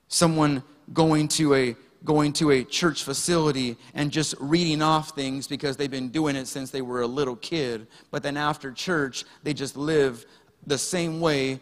Someone 0.07 0.63
going 0.93 1.27
to 1.29 1.55
a 1.55 1.75
going 2.05 2.31
to 2.31 2.51
a 2.51 2.63
church 2.63 3.03
facility 3.03 3.75
and 3.93 4.11
just 4.11 4.33
reading 4.39 4.81
off 4.81 5.09
things 5.11 5.47
because 5.47 5.75
they've 5.75 5.91
been 5.91 6.09
doing 6.09 6.35
it 6.35 6.47
since 6.47 6.71
they 6.71 6.81
were 6.81 7.01
a 7.01 7.07
little 7.07 7.35
kid, 7.35 7.87
but 8.09 8.23
then 8.23 8.37
after 8.37 8.71
church, 8.71 9.25
they 9.43 9.53
just 9.53 9.75
live 9.75 10.25
the 10.65 10.77
same 10.77 11.19
way 11.19 11.59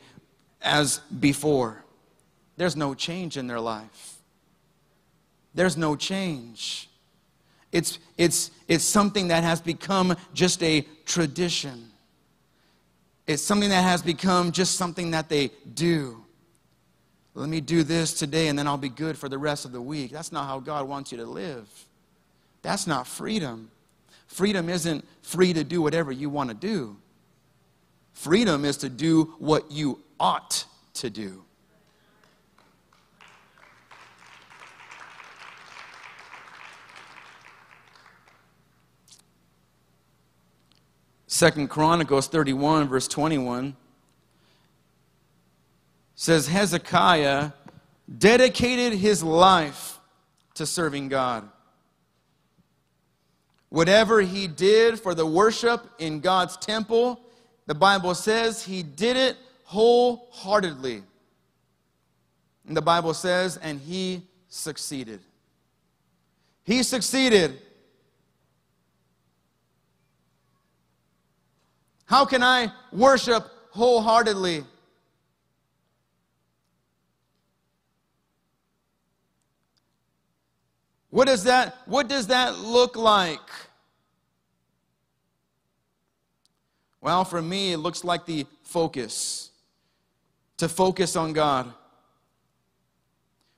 as 0.61 0.99
before. 1.19 1.83
There's 2.57 2.75
no 2.75 2.93
change 2.93 3.37
in 3.37 3.47
their 3.47 3.59
life. 3.59 4.15
There's 5.53 5.77
no 5.77 5.95
change. 5.95 6.89
It's, 7.71 7.99
it's, 8.17 8.51
it's 8.67 8.83
something 8.83 9.29
that 9.29 9.43
has 9.43 9.61
become 9.61 10.15
just 10.33 10.61
a 10.63 10.85
tradition. 11.05 11.89
It's 13.27 13.43
something 13.43 13.69
that 13.69 13.83
has 13.83 14.01
become 14.01 14.51
just 14.51 14.75
something 14.75 15.11
that 15.11 15.29
they 15.29 15.51
do. 15.73 16.23
Let 17.33 17.49
me 17.49 17.61
do 17.61 17.83
this 17.83 18.13
today 18.13 18.47
and 18.47 18.57
then 18.57 18.67
I'll 18.67 18.77
be 18.77 18.89
good 18.89 19.17
for 19.17 19.29
the 19.29 19.37
rest 19.37 19.65
of 19.65 19.71
the 19.71 19.81
week. 19.81 20.11
That's 20.11 20.31
not 20.31 20.47
how 20.47 20.59
God 20.59 20.87
wants 20.87 21.11
you 21.11 21.19
to 21.19 21.25
live. 21.25 21.67
That's 22.63 22.87
not 22.87 23.05
freedom. 23.05 23.69
Freedom 24.25 24.69
isn't 24.69 25.05
free 25.21 25.53
to 25.53 25.63
do 25.63 25.81
whatever 25.81 26.11
you 26.11 26.29
want 26.29 26.49
to 26.49 26.55
do. 26.55 26.97
Freedom 28.13 28.65
is 28.65 28.77
to 28.77 28.89
do 28.89 29.35
what 29.37 29.71
you 29.71 29.99
ought 30.19 30.65
to 30.95 31.09
do. 31.09 31.43
Second 41.37 41.67
Chronicles 41.67 42.27
31, 42.27 42.87
verse 42.87 43.07
21 43.07 43.75
says 46.15 46.47
Hezekiah 46.47 47.51
dedicated 48.17 48.97
his 48.97 49.21
life 49.21 49.99
to 50.55 50.65
serving 50.65 51.09
God. 51.09 51.47
Whatever 53.69 54.21
he 54.21 54.47
did 54.47 54.99
for 54.99 55.13
the 55.13 55.27
worship 55.27 55.87
in 55.99 56.21
God's 56.21 56.57
temple, 56.57 57.19
the 57.67 57.75
Bible 57.75 58.15
says 58.15 58.63
he 58.63 58.81
did 58.81 59.15
it 59.15 59.37
wholeheartedly. 59.65 61.03
And 62.67 62.75
the 62.75 62.81
Bible 62.81 63.13
says, 63.13 63.57
and 63.57 63.79
he 63.79 64.23
succeeded. 64.49 65.19
He 66.63 66.81
succeeded. 66.81 67.61
How 72.07 72.23
can 72.25 72.41
I 72.41 72.71
worship 72.91 73.45
wholeheartedly? 73.71 74.63
What 81.09 81.27
does 81.27 81.43
that, 81.43 81.77
what 81.85 82.07
does 82.07 82.27
that 82.27 82.57
look 82.59 82.95
like? 82.95 83.39
Well, 87.01 87.25
for 87.25 87.41
me, 87.41 87.73
it 87.73 87.77
looks 87.77 88.03
like 88.03 88.25
the 88.25 88.45
focus. 88.63 89.51
To 90.57 90.69
focus 90.69 91.15
on 91.15 91.33
God. 91.33 91.73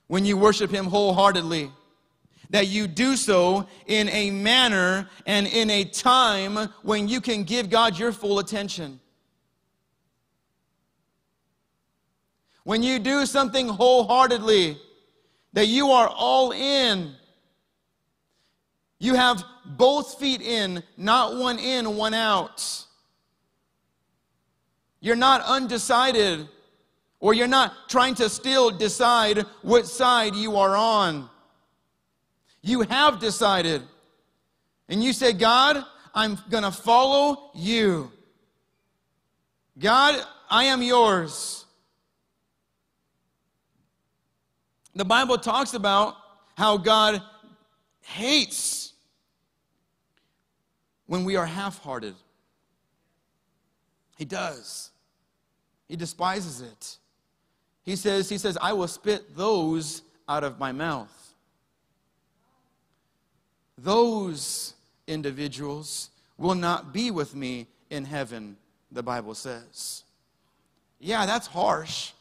When 0.08 0.24
you 0.24 0.36
worship 0.36 0.72
Him 0.72 0.86
wholeheartedly, 0.86 1.70
that 2.50 2.68
you 2.68 2.86
do 2.86 3.16
so 3.16 3.66
in 3.86 4.08
a 4.10 4.30
manner 4.30 5.08
and 5.26 5.46
in 5.46 5.70
a 5.70 5.84
time 5.84 6.68
when 6.82 7.08
you 7.08 7.20
can 7.20 7.44
give 7.44 7.70
God 7.70 7.98
your 7.98 8.12
full 8.12 8.38
attention. 8.38 9.00
When 12.64 12.82
you 12.82 12.98
do 12.98 13.24
something 13.24 13.68
wholeheartedly, 13.68 14.78
that 15.52 15.66
you 15.66 15.90
are 15.90 16.08
all 16.08 16.52
in 16.52 17.14
you 19.00 19.14
have 19.14 19.42
both 19.64 20.18
feet 20.18 20.42
in, 20.42 20.82
not 20.98 21.36
one 21.36 21.58
in, 21.58 21.96
one 21.96 22.12
out. 22.12 22.84
You're 25.00 25.16
not 25.16 25.40
undecided, 25.40 26.46
or 27.18 27.32
you're 27.32 27.48
not 27.48 27.72
trying 27.88 28.14
to 28.16 28.28
still 28.28 28.70
decide 28.70 29.38
what 29.62 29.86
side 29.86 30.34
you 30.36 30.58
are 30.58 30.76
on. 30.76 31.29
You 32.62 32.82
have 32.82 33.18
decided. 33.20 33.82
And 34.88 35.02
you 35.02 35.12
say, 35.12 35.32
God, 35.32 35.84
I'm 36.14 36.38
going 36.50 36.64
to 36.64 36.72
follow 36.72 37.50
you. 37.54 38.10
God, 39.78 40.22
I 40.50 40.64
am 40.64 40.82
yours. 40.82 41.64
The 44.94 45.04
Bible 45.04 45.38
talks 45.38 45.74
about 45.74 46.16
how 46.56 46.76
God 46.76 47.22
hates 48.02 48.92
when 51.06 51.24
we 51.24 51.36
are 51.36 51.46
half 51.46 51.78
hearted. 51.78 52.14
He 54.16 54.24
does. 54.24 54.90
He 55.88 55.96
despises 55.96 56.60
it. 56.60 56.98
He 57.82 57.96
says, 57.96 58.28
he 58.28 58.36
says, 58.36 58.58
I 58.60 58.72
will 58.74 58.88
spit 58.88 59.34
those 59.34 60.02
out 60.28 60.44
of 60.44 60.58
my 60.58 60.72
mouth. 60.72 61.19
Those 63.82 64.74
individuals 65.06 66.10
will 66.38 66.54
not 66.54 66.92
be 66.92 67.10
with 67.10 67.34
me 67.34 67.66
in 67.90 68.04
heaven, 68.04 68.56
the 68.92 69.02
Bible 69.02 69.34
says. 69.34 70.04
Yeah, 70.98 71.26
that's 71.26 71.46
harsh. 71.46 72.12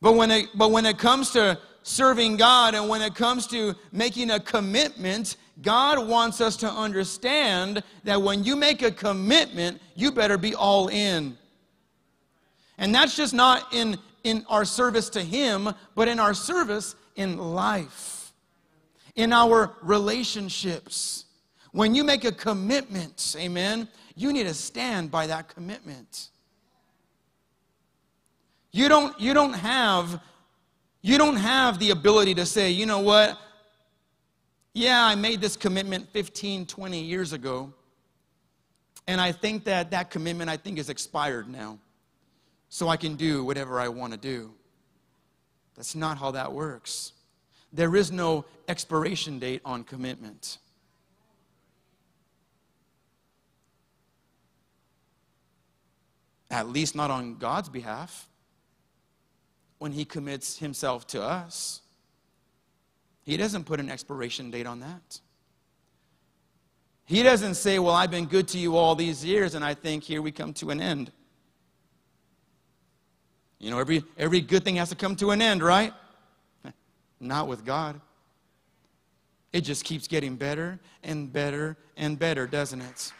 But 0.00 0.14
when 0.14 0.30
it, 0.30 0.46
but 0.54 0.70
when 0.70 0.86
it 0.86 0.98
comes 0.98 1.30
to 1.32 1.58
serving 1.82 2.36
God 2.36 2.74
and 2.74 2.88
when 2.88 3.00
it 3.00 3.14
comes 3.14 3.46
to 3.48 3.74
making 3.92 4.30
a 4.30 4.40
commitment 4.40 5.36
God 5.62 6.06
wants 6.06 6.40
us 6.40 6.56
to 6.58 6.70
understand 6.70 7.82
that 8.04 8.20
when 8.20 8.44
you 8.44 8.56
make 8.56 8.82
a 8.82 8.90
commitment, 8.90 9.80
you 9.94 10.12
better 10.12 10.36
be 10.36 10.54
all 10.54 10.88
in. 10.88 11.36
And 12.78 12.94
that's 12.94 13.16
just 13.16 13.32
not 13.32 13.72
in, 13.72 13.96
in 14.22 14.44
our 14.48 14.66
service 14.66 15.08
to 15.10 15.22
Him, 15.22 15.72
but 15.94 16.08
in 16.08 16.20
our 16.20 16.34
service 16.34 16.94
in 17.16 17.38
life, 17.38 18.15
in 19.16 19.32
our 19.32 19.74
relationships. 19.82 21.24
When 21.72 21.94
you 21.94 22.04
make 22.04 22.24
a 22.24 22.32
commitment, 22.32 23.34
amen, 23.38 23.88
you 24.14 24.32
need 24.32 24.44
to 24.44 24.54
stand 24.54 25.10
by 25.10 25.26
that 25.26 25.48
commitment. 25.48 26.28
You 28.72 28.88
don't, 28.88 29.18
you 29.20 29.34
don't 29.34 29.54
have 29.54 30.20
you 31.06 31.18
don't 31.18 31.36
have 31.36 31.78
the 31.78 31.90
ability 31.90 32.34
to 32.34 32.44
say, 32.44 32.72
you 32.72 32.84
know 32.84 32.98
what, 32.98 33.38
yeah, 34.72 35.06
I 35.06 35.14
made 35.14 35.40
this 35.40 35.56
commitment 35.56 36.08
15, 36.08 36.66
20 36.66 37.00
years 37.00 37.32
ago. 37.32 37.72
And 39.06 39.20
I 39.20 39.30
think 39.30 39.62
that 39.66 39.92
that 39.92 40.10
commitment, 40.10 40.50
I 40.50 40.56
think, 40.56 40.80
is 40.80 40.90
expired 40.90 41.48
now. 41.48 41.78
So 42.70 42.88
I 42.88 42.96
can 42.96 43.14
do 43.14 43.44
whatever 43.44 43.78
I 43.78 43.86
want 43.86 44.14
to 44.14 44.18
do. 44.18 44.52
That's 45.76 45.94
not 45.94 46.18
how 46.18 46.32
that 46.32 46.52
works. 46.52 47.12
There 47.76 47.94
is 47.94 48.10
no 48.10 48.46
expiration 48.68 49.38
date 49.38 49.60
on 49.62 49.84
commitment. 49.84 50.56
At 56.50 56.70
least 56.70 56.96
not 56.96 57.10
on 57.10 57.36
God's 57.36 57.68
behalf 57.68 58.28
when 59.78 59.92
He 59.92 60.06
commits 60.06 60.58
Himself 60.58 61.06
to 61.08 61.22
us. 61.22 61.82
He 63.24 63.36
doesn't 63.36 63.64
put 63.64 63.78
an 63.78 63.90
expiration 63.90 64.50
date 64.50 64.66
on 64.66 64.80
that. 64.80 65.20
He 67.04 67.22
doesn't 67.22 67.56
say, 67.56 67.78
Well, 67.78 67.94
I've 67.94 68.10
been 68.10 68.24
good 68.24 68.48
to 68.48 68.58
you 68.58 68.76
all 68.78 68.94
these 68.94 69.22
years, 69.22 69.54
and 69.54 69.62
I 69.62 69.74
think 69.74 70.02
here 70.02 70.22
we 70.22 70.32
come 70.32 70.54
to 70.54 70.70
an 70.70 70.80
end. 70.80 71.12
You 73.58 73.70
know, 73.70 73.78
every, 73.78 74.02
every 74.16 74.40
good 74.40 74.64
thing 74.64 74.76
has 74.76 74.88
to 74.88 74.96
come 74.96 75.14
to 75.16 75.30
an 75.30 75.42
end, 75.42 75.62
right? 75.62 75.92
Not 77.20 77.48
with 77.48 77.64
God. 77.64 78.00
It 79.52 79.62
just 79.62 79.84
keeps 79.84 80.06
getting 80.06 80.36
better 80.36 80.78
and 81.02 81.32
better 81.32 81.76
and 81.96 82.18
better, 82.18 82.46
doesn't 82.46 82.82
it? 82.82 83.12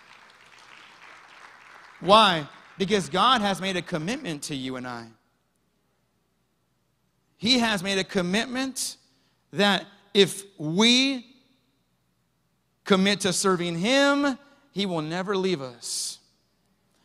Why? 2.00 2.46
Because 2.78 3.08
God 3.08 3.40
has 3.40 3.60
made 3.60 3.76
a 3.76 3.82
commitment 3.82 4.42
to 4.44 4.54
you 4.54 4.76
and 4.76 4.86
I. 4.86 5.06
He 7.38 7.58
has 7.58 7.82
made 7.82 7.98
a 7.98 8.04
commitment 8.04 8.96
that 9.52 9.86
if 10.12 10.44
we 10.58 11.26
commit 12.84 13.20
to 13.20 13.32
serving 13.32 13.78
Him, 13.78 14.38
He 14.72 14.86
will 14.86 15.02
never 15.02 15.36
leave 15.36 15.62
us. 15.62 16.18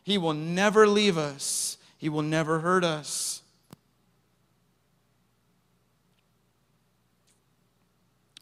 He 0.03 0.17
will 0.17 0.33
never 0.33 0.87
leave 0.87 1.17
us. 1.17 1.77
He 1.97 2.09
will 2.09 2.21
never 2.21 2.59
hurt 2.59 2.83
us. 2.83 3.40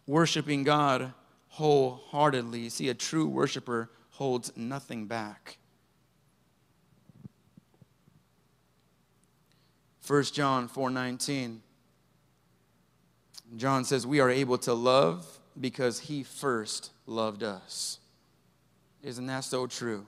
Worshiping 0.10 0.64
God 0.64 1.14
wholeheartedly. 1.50 2.70
See, 2.70 2.90
a 2.90 2.96
true 2.96 3.28
worshiper 3.28 3.92
holds 4.10 4.52
nothing 4.58 5.06
back. 5.06 5.60
1 10.08 10.24
John 10.34 10.68
4:19 10.68 11.60
John 13.56 13.86
says, 13.86 14.08
We 14.08 14.20
are 14.20 14.32
able 14.32 14.58
to 14.58 14.74
love 14.74 15.28
because 15.60 16.00
he 16.00 16.24
first 16.24 16.90
loved 17.06 17.44
us. 17.44 18.00
Isn't 19.04 19.28
that 19.28 19.42
so 19.42 19.68
true? 19.68 20.08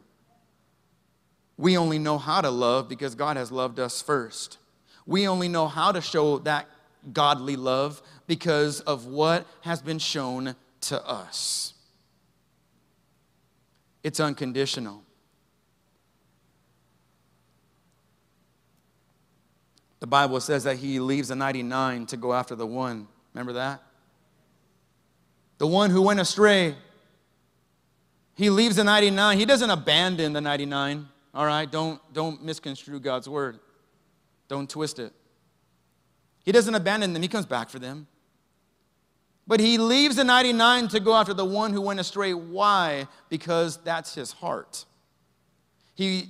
We 1.57 1.77
only 1.77 1.99
know 1.99 2.17
how 2.17 2.41
to 2.41 2.49
love 2.49 2.89
because 2.89 3.13
God 3.13 3.37
has 3.37 3.51
loved 3.51 3.79
us 3.79 4.01
first. 4.01 4.57
We 5.05 5.27
only 5.27 5.47
know 5.47 5.67
how 5.67 5.91
to 5.91 6.01
show 6.01 6.39
that 6.39 6.67
godly 7.13 7.55
love 7.55 8.01
because 8.31 8.79
of 8.79 9.07
what 9.07 9.45
has 9.59 9.81
been 9.81 9.99
shown 9.99 10.55
to 10.79 11.05
us. 11.05 11.73
It's 14.03 14.21
unconditional. 14.21 15.03
The 19.99 20.07
Bible 20.07 20.39
says 20.39 20.63
that 20.63 20.77
he 20.77 21.01
leaves 21.01 21.27
the 21.27 21.35
99 21.35 22.05
to 22.05 22.15
go 22.15 22.31
after 22.31 22.55
the 22.55 22.65
one. 22.65 23.09
Remember 23.33 23.51
that? 23.51 23.83
The 25.57 25.67
one 25.67 25.89
who 25.89 26.01
went 26.01 26.21
astray, 26.21 26.77
He 28.35 28.49
leaves 28.49 28.77
the 28.77 28.85
99. 28.85 29.39
He 29.39 29.45
doesn't 29.45 29.69
abandon 29.69 30.31
the 30.31 30.39
99. 30.39 31.05
All 31.33 31.45
right, 31.45 31.69
don't, 31.69 31.99
don't 32.13 32.41
misconstrue 32.45 33.01
God's 33.01 33.27
word. 33.27 33.59
Don't 34.47 34.69
twist 34.69 34.99
it. 34.99 35.11
He 36.45 36.53
doesn't 36.53 36.73
abandon 36.73 37.11
them, 37.11 37.21
he 37.21 37.27
comes 37.27 37.45
back 37.45 37.69
for 37.69 37.77
them. 37.77 38.07
But 39.47 39.59
he 39.59 39.77
leaves 39.77 40.15
the 40.15 40.23
99 40.23 40.87
to 40.89 40.99
go 40.99 41.15
after 41.15 41.33
the 41.33 41.45
one 41.45 41.73
who 41.73 41.81
went 41.81 41.99
astray. 41.99 42.33
Why? 42.33 43.07
Because 43.29 43.77
that's 43.77 44.15
his 44.15 44.31
heart. 44.31 44.85
He 45.95 46.29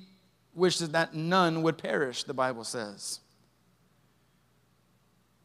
wishes 0.53 0.89
that 0.89 1.13
none 1.13 1.61
would 1.63 1.77
perish, 1.77 2.23
the 2.23 2.33
Bible 2.33 2.63
says. 2.63 3.19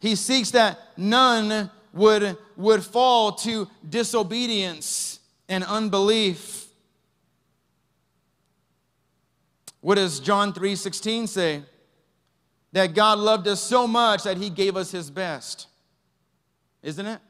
He 0.00 0.14
seeks 0.14 0.50
that 0.52 0.78
none 0.96 1.70
would, 1.92 2.36
would 2.56 2.84
fall 2.84 3.32
to 3.32 3.68
disobedience 3.88 5.20
and 5.48 5.64
unbelief. 5.64 6.66
What 9.80 9.96
does 9.96 10.20
John 10.20 10.52
3:16 10.52 11.28
say? 11.28 11.62
That 12.72 12.94
God 12.94 13.18
loved 13.18 13.48
us 13.48 13.62
so 13.62 13.86
much 13.86 14.24
that 14.24 14.36
he 14.36 14.50
gave 14.50 14.76
us 14.76 14.90
his 14.90 15.10
best. 15.10 15.68
Isn't 16.82 17.06
it? 17.06 17.20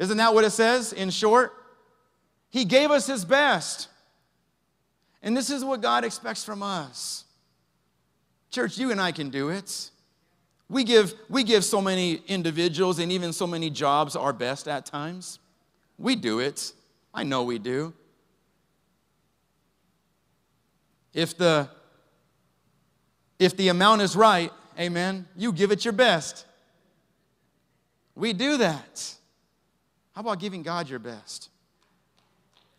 Isn't 0.00 0.16
that 0.16 0.34
what 0.34 0.44
it 0.44 0.50
says 0.50 0.94
in 0.94 1.10
short? 1.10 1.52
He 2.48 2.64
gave 2.64 2.90
us 2.90 3.06
his 3.06 3.24
best. 3.24 3.88
And 5.22 5.36
this 5.36 5.50
is 5.50 5.62
what 5.62 5.82
God 5.82 6.04
expects 6.04 6.42
from 6.42 6.62
us. 6.62 7.24
Church, 8.50 8.78
you 8.78 8.90
and 8.90 9.00
I 9.00 9.12
can 9.12 9.28
do 9.28 9.50
it. 9.50 9.90
We 10.70 10.84
give, 10.84 11.14
we 11.28 11.44
give 11.44 11.64
so 11.64 11.82
many 11.82 12.22
individuals 12.26 12.98
and 12.98 13.12
even 13.12 13.34
so 13.34 13.46
many 13.46 13.68
jobs 13.68 14.16
our 14.16 14.32
best 14.32 14.66
at 14.66 14.86
times. 14.86 15.38
We 15.98 16.16
do 16.16 16.38
it. 16.38 16.72
I 17.12 17.22
know 17.22 17.42
we 17.42 17.58
do. 17.58 17.92
If 21.12 21.36
the 21.36 21.68
if 23.38 23.56
the 23.56 23.68
amount 23.68 24.02
is 24.02 24.14
right, 24.14 24.52
amen, 24.78 25.26
you 25.34 25.52
give 25.52 25.72
it 25.72 25.84
your 25.84 25.92
best. 25.92 26.44
We 28.14 28.34
do 28.34 28.58
that. 28.58 29.14
How 30.20 30.22
about 30.22 30.38
giving 30.38 30.62
God 30.62 30.86
your 30.86 30.98
best? 30.98 31.48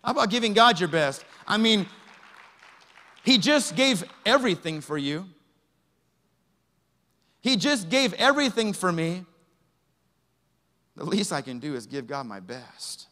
How 0.03 0.11
about 0.11 0.29
giving 0.29 0.53
God 0.53 0.79
your 0.79 0.89
best? 0.89 1.25
I 1.47 1.57
mean, 1.57 1.87
He 3.23 3.39
just 3.39 3.75
gave 3.75 4.03
everything 4.27 4.79
for 4.79 4.95
you. 4.95 5.25
He 7.39 7.55
just 7.55 7.89
gave 7.89 8.13
everything 8.13 8.73
for 8.73 8.91
me. 8.91 9.25
The 10.95 11.03
least 11.03 11.33
I 11.33 11.41
can 11.41 11.57
do 11.57 11.73
is 11.73 11.87
give 11.87 12.05
God 12.05 12.27
my 12.27 12.39
best. 12.39 13.07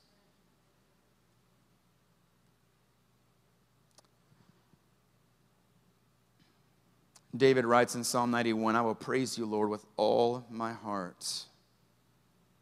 David 7.36 7.66
writes 7.66 7.96
in 7.96 8.04
Psalm 8.04 8.30
91 8.30 8.76
I 8.76 8.82
will 8.82 8.94
praise 8.94 9.40
you, 9.40 9.48
Lord, 9.48 9.72
with 9.72 9.84
all 9.98 10.46
my 10.52 10.74
heart. 10.74 11.46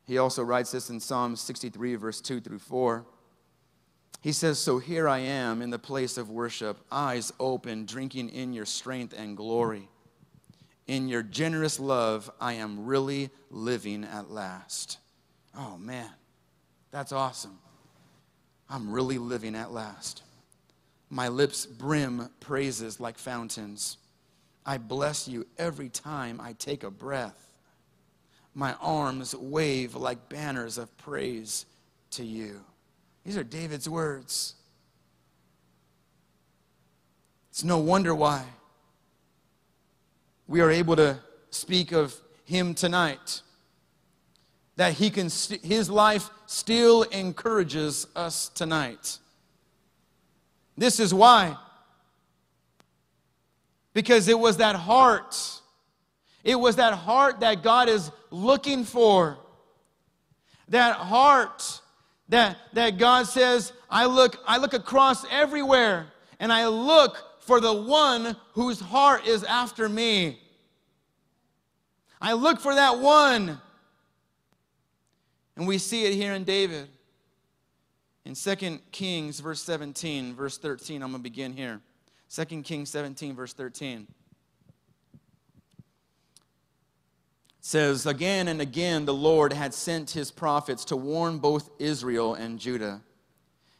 He 0.07 0.17
also 0.17 0.41
writes 0.41 0.71
this 0.71 0.89
in 0.89 1.01
Psalm 1.01 1.35
63, 1.35 1.95
verse 1.95 2.21
2 2.21 2.39
through 2.39 2.59
4. 2.59 3.05
He 4.21 4.31
says, 4.31 4.57
So 4.57 4.79
here 4.79 5.07
I 5.07 5.19
am 5.19 5.61
in 5.61 5.69
the 5.69 5.77
place 5.77 6.17
of 6.17 6.29
worship, 6.29 6.79
eyes 6.89 7.33
open, 7.39 7.85
drinking 7.85 8.29
in 8.29 8.53
your 8.53 8.65
strength 8.65 9.13
and 9.15 9.35
glory. 9.35 9.89
In 10.87 11.09
your 11.09 11.23
generous 11.23 11.79
love, 11.79 12.31
I 12.39 12.53
am 12.53 12.85
really 12.85 13.29
living 13.51 14.05
at 14.05 14.31
last. 14.31 14.99
Oh, 15.55 15.77
man, 15.77 16.09
that's 16.89 17.11
awesome. 17.11 17.59
I'm 18.69 18.91
really 18.91 19.17
living 19.17 19.55
at 19.55 19.73
last. 19.73 20.23
My 21.09 21.27
lips 21.27 21.65
brim 21.65 22.29
praises 22.39 23.01
like 23.01 23.17
fountains. 23.17 23.97
I 24.65 24.77
bless 24.77 25.27
you 25.27 25.45
every 25.57 25.89
time 25.89 26.39
I 26.41 26.53
take 26.53 26.83
a 26.83 26.91
breath. 26.91 27.46
My 28.57 28.73
arms 28.81 29.35
wave 29.35 29.93
like 29.93 30.29
banners 30.29 30.79
of 30.79 30.97
praise 30.97 31.67
to 32.09 32.25
you. 32.25 32.61
These 33.23 33.37
are 33.37 33.43
David's 33.43 33.87
words. 33.87 34.55
It's 37.51 37.63
no 37.63 37.77
wonder 37.77 38.15
why 38.15 38.45
we 40.47 40.59
are 40.61 40.71
able 40.71 40.95
to 40.95 41.19
speak 41.51 41.91
of 41.91 42.15
him 42.45 42.73
tonight. 42.73 43.43
That 44.75 44.93
he 44.93 45.11
can 45.11 45.29
st- 45.29 45.63
his 45.63 45.87
life 45.87 46.27
still 46.47 47.03
encourages 47.03 48.07
us 48.15 48.49
tonight. 48.49 49.19
This 50.75 50.99
is 50.99 51.13
why 51.13 51.55
because 53.93 54.27
it 54.27 54.39
was 54.39 54.57
that 54.57 54.75
heart. 54.75 55.61
It 56.47 56.57
was 56.57 56.77
that 56.77 56.93
heart 56.93 57.41
that 57.41 57.61
God 57.61 57.89
is 57.89 58.09
looking 58.31 58.85
for. 58.85 59.37
That 60.69 60.95
heart 60.95 61.81
that, 62.29 62.57
that 62.71 62.97
God 62.97 63.27
says, 63.27 63.73
I 63.89 64.05
look, 64.05 64.37
I 64.47 64.57
look 64.57 64.73
across 64.73 65.25
everywhere 65.29 66.07
and 66.39 66.51
I 66.53 66.67
look 66.67 67.17
for 67.41 67.59
the 67.59 67.73
one 67.73 68.37
whose 68.53 68.79
heart 68.79 69.27
is 69.27 69.43
after 69.43 69.89
me. 69.89 70.39
I 72.21 72.31
look 72.31 72.61
for 72.61 72.73
that 72.73 72.97
one. 72.97 73.59
And 75.57 75.67
we 75.67 75.77
see 75.77 76.05
it 76.05 76.13
here 76.13 76.31
in 76.31 76.45
David. 76.45 76.87
In 78.23 78.35
2 78.35 78.79
Kings, 78.93 79.41
verse 79.41 79.61
17, 79.63 80.33
verse 80.33 80.57
13, 80.57 81.03
I'm 81.03 81.11
going 81.11 81.19
to 81.19 81.23
begin 81.23 81.51
here. 81.51 81.81
2 82.33 82.61
Kings 82.61 82.89
17, 82.89 83.35
verse 83.35 83.51
13. 83.51 84.07
Says, 87.67 88.05
Again 88.05 88.47
and 88.47 88.61
again 88.61 89.03
the 89.03 89.13
Lord 89.13 89.51
had 89.51 89.73
sent 89.73 90.11
his 90.11 90.31
prophets 90.31 90.85
to 90.85 90.95
warn 90.95 91.37
both 91.37 91.69
Israel 91.79 92.33
and 92.33 92.59
Judah. 92.59 93.01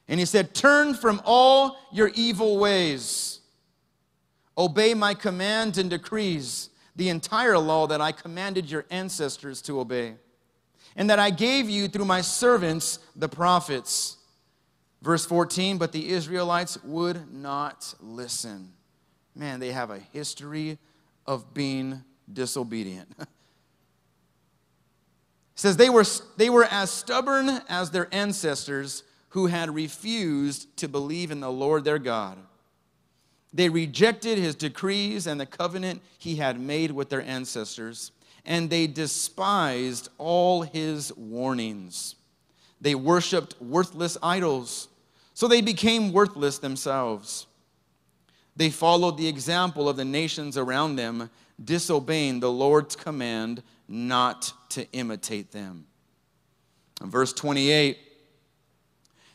And 0.10 0.20
he 0.20 0.26
said, 0.26 0.54
Turn 0.54 0.94
from 0.94 1.22
all 1.24 1.78
your 1.94 2.10
evil 2.14 2.58
ways, 2.58 3.40
obey 4.58 4.94
my 4.94 5.14
commands 5.14 5.78
and 5.78 5.90
decrees, 5.90 6.70
the 6.98 7.08
entire 7.08 7.58
law 7.58 7.88
that 7.88 8.02
I 8.02 8.12
commanded 8.12 8.70
your 8.70 8.86
ancestors 8.90 9.62
to 9.64 9.80
obey, 9.80 10.16
and 10.98 11.10
that 11.10 11.20
I 11.20 11.30
gave 11.30 11.70
you 11.70 11.88
through 11.88 12.06
my 12.06 12.20
servants, 12.20 13.00
the 13.16 13.30
prophets. 13.30 14.18
Verse 15.02 15.26
14, 15.26 15.78
but 15.78 15.94
the 15.94 16.10
Israelites 16.10 16.78
would 16.84 17.34
not 17.34 17.94
listen. 18.02 18.74
Man, 19.34 19.62
they 19.62 19.72
have 19.72 19.92
a 19.92 20.00
history 20.00 20.78
of 21.26 21.54
being 21.54 22.04
disobedient. 22.34 23.16
says 25.58 25.76
they 25.76 25.90
were, 25.90 26.06
they 26.38 26.50
were 26.50 26.66
as 26.66 26.92
stubborn 26.92 27.50
as 27.68 27.90
their 27.90 28.08
ancestors 28.14 29.04
who 29.30 29.48
had 29.48 29.74
refused 29.74 30.78
to 30.78 30.88
believe 30.88 31.32
in 31.32 31.42
the 31.42 31.52
Lord 31.52 31.84
their 31.84 32.00
God. 32.00 32.38
They 33.52 33.68
rejected 33.68 34.38
his 34.38 34.54
decrees 34.54 35.26
and 35.26 35.42
the 35.42 35.48
covenant 35.48 36.02
he 36.20 36.36
had 36.36 36.60
made 36.60 36.92
with 36.92 37.10
their 37.10 37.24
ancestors, 37.24 38.12
and 38.46 38.70
they 38.70 38.86
despised 38.86 40.10
all 40.20 40.62
his 40.62 41.12
warnings. 41.18 42.16
They 42.80 42.94
worshiped 42.94 43.60
worthless 43.60 44.16
idols, 44.22 44.90
so 45.34 45.48
they 45.48 45.62
became 45.62 46.14
worthless 46.14 46.60
themselves. 46.60 47.48
They 48.56 48.70
followed 48.70 49.18
the 49.18 49.28
example 49.28 49.90
of 49.90 49.98
the 49.98 50.06
nations 50.06 50.56
around 50.56 50.98
them, 50.98 51.32
disobeying 51.64 52.42
the 52.42 52.52
Lord's 52.52 52.96
command 52.96 53.64
not 53.88 54.54
to 54.70 54.90
imitate 54.92 55.52
them. 55.52 55.86
In 57.02 57.10
verse 57.10 57.34
28, 57.34 57.98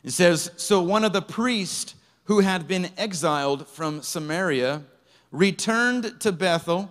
it 0.04 0.10
says 0.10 0.50
So 0.56 0.82
one 0.82 1.04
of 1.04 1.12
the 1.12 1.22
priests 1.22 1.94
who 2.24 2.40
had 2.40 2.68
been 2.68 2.90
exiled 2.96 3.66
from 3.68 4.02
Samaria 4.02 4.82
returned 5.30 6.20
to 6.20 6.32
Bethel 6.32 6.90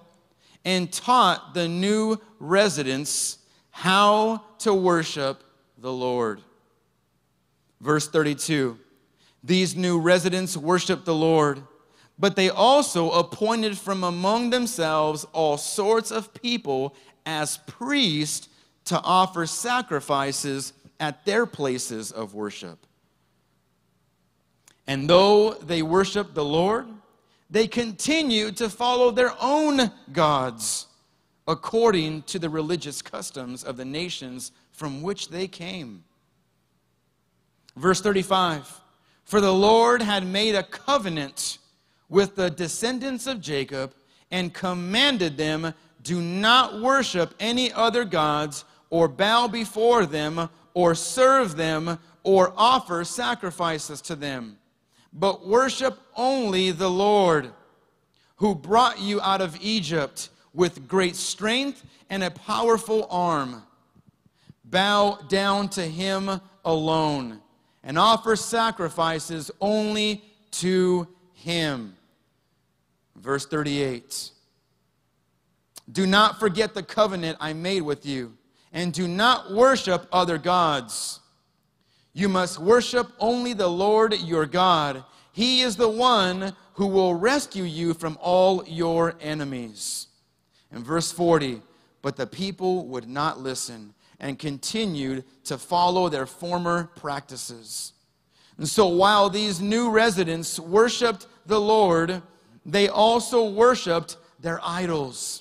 and 0.66 0.92
taught 0.92 1.54
the 1.54 1.68
new 1.68 2.18
residents 2.40 3.38
how 3.72 4.44
to 4.60 4.74
worship 4.74 5.44
the 5.78 5.92
Lord. 5.92 6.42
Verse 7.80 8.08
32 8.08 8.78
These 9.44 9.76
new 9.76 10.00
residents 10.00 10.56
worshiped 10.56 11.06
the 11.06 11.16
Lord, 11.16 11.64
but 12.20 12.36
they 12.36 12.50
also 12.50 13.12
appointed 13.12 13.78
from 13.78 14.04
among 14.04 14.50
themselves 14.50 15.26
all 15.34 15.58
sorts 15.58 16.12
of 16.12 16.34
people 16.34 16.96
as 17.26 17.58
priests 17.68 18.50
to 18.86 19.00
offer 19.02 19.46
sacrifices 19.46 20.74
at 21.00 21.26
their 21.26 21.46
places 21.46 22.12
of 22.12 22.34
worship. 22.34 22.86
And 24.88 25.10
though 25.10 25.54
they 25.54 25.82
worshiped 25.82 26.34
the 26.34 26.46
Lord, 26.46 26.88
they 27.50 27.68
continued 27.68 28.58
to 28.58 28.70
follow 28.70 29.12
their 29.12 29.34
own 29.40 29.92
gods 30.12 30.88
according 31.48 32.24
to 32.24 32.40
the 32.40 32.50
religious 32.50 33.02
customs 33.02 33.64
of 33.64 33.78
the 33.78 33.86
nations 33.86 34.52
from 34.72 35.02
which 35.02 35.30
they 35.30 35.48
came. 35.48 36.04
Verse 37.76 38.02
35 38.02 38.82
For 39.26 39.42
the 39.42 39.54
Lord 39.54 40.02
had 40.02 40.26
made 40.26 40.56
a 40.56 40.64
covenant 40.64 41.58
with 42.10 42.36
the 42.36 42.50
descendants 42.50 43.28
of 43.28 43.42
Jacob 43.42 43.94
and 44.30 44.54
commanded 44.54 45.38
them 45.38 45.74
do 46.04 46.22
not 46.22 46.82
worship 46.82 47.34
any 47.40 47.72
other 47.72 48.06
gods 48.06 48.66
or 48.90 49.08
bow 49.08 49.48
before 49.48 50.06
them 50.06 50.50
or 50.74 50.96
serve 50.96 51.56
them 51.56 52.00
or 52.24 52.54
offer 52.56 53.04
sacrifices 53.04 54.02
to 54.02 54.16
them, 54.16 54.58
but 55.12 55.48
worship 55.48 56.00
only 56.16 56.72
the 56.72 56.90
Lord 56.90 57.52
who 58.38 58.56
brought 58.56 59.00
you 59.00 59.22
out 59.22 59.42
of 59.42 59.58
Egypt 59.62 60.30
with 60.54 60.88
great 60.88 61.16
strength 61.16 61.84
and 62.10 62.24
a 62.24 62.32
powerful 62.32 63.08
arm. 63.10 63.64
Bow 64.66 65.20
down 65.28 65.70
to 65.70 65.82
him 65.82 66.42
alone 66.64 67.42
and 67.84 67.98
offer 67.98 68.36
sacrifices 68.36 69.52
only 69.60 70.24
to 70.52 71.08
him. 71.34 71.96
Verse 73.16 73.46
38 73.46 74.32
Do 75.90 76.06
not 76.06 76.40
forget 76.40 76.74
the 76.74 76.84
covenant 76.84 77.38
I 77.40 77.54
made 77.54 77.82
with 77.82 78.06
you, 78.06 78.38
and 78.74 78.92
do 78.92 79.08
not 79.08 79.54
worship 79.54 80.08
other 80.12 80.38
gods. 80.38 81.20
You 82.14 82.28
must 82.28 82.60
worship 82.60 83.12
only 83.20 83.54
the 83.54 83.68
Lord 83.68 84.20
your 84.20 84.46
God. 84.46 85.04
He 85.32 85.62
is 85.62 85.78
the 85.78 85.90
one 85.90 86.56
who 86.74 86.88
will 86.88 87.16
rescue 87.16 87.64
you 87.64 87.94
from 87.94 88.18
all 88.22 88.64
your 88.68 89.16
enemies. 89.22 90.08
In 90.72 90.84
verse 90.84 91.12
40, 91.12 91.62
but 92.02 92.16
the 92.16 92.28
people 92.28 92.88
would 92.88 93.08
not 93.08 93.40
listen 93.40 93.94
and 94.20 94.38
continued 94.38 95.24
to 95.46 95.58
follow 95.58 96.10
their 96.10 96.26
former 96.26 96.90
practices. 96.96 97.94
And 98.58 98.68
so 98.68 98.88
while 98.88 99.30
these 99.30 99.60
new 99.60 99.90
residents 99.90 100.60
worshiped 100.60 101.28
the 101.46 101.60
Lord, 101.60 102.22
they 102.66 102.88
also 102.88 103.50
worshiped 103.50 104.18
their 104.40 104.60
idols. 104.64 105.41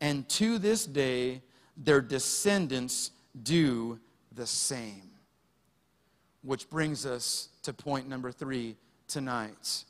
And 0.00 0.28
to 0.30 0.58
this 0.58 0.86
day, 0.86 1.42
their 1.76 2.00
descendants 2.00 3.10
do 3.42 3.98
the 4.32 4.46
same. 4.46 5.10
Which 6.42 6.68
brings 6.70 7.06
us 7.06 7.48
to 7.62 7.72
point 7.72 8.08
number 8.08 8.30
three 8.30 8.76
tonight. 9.08 9.84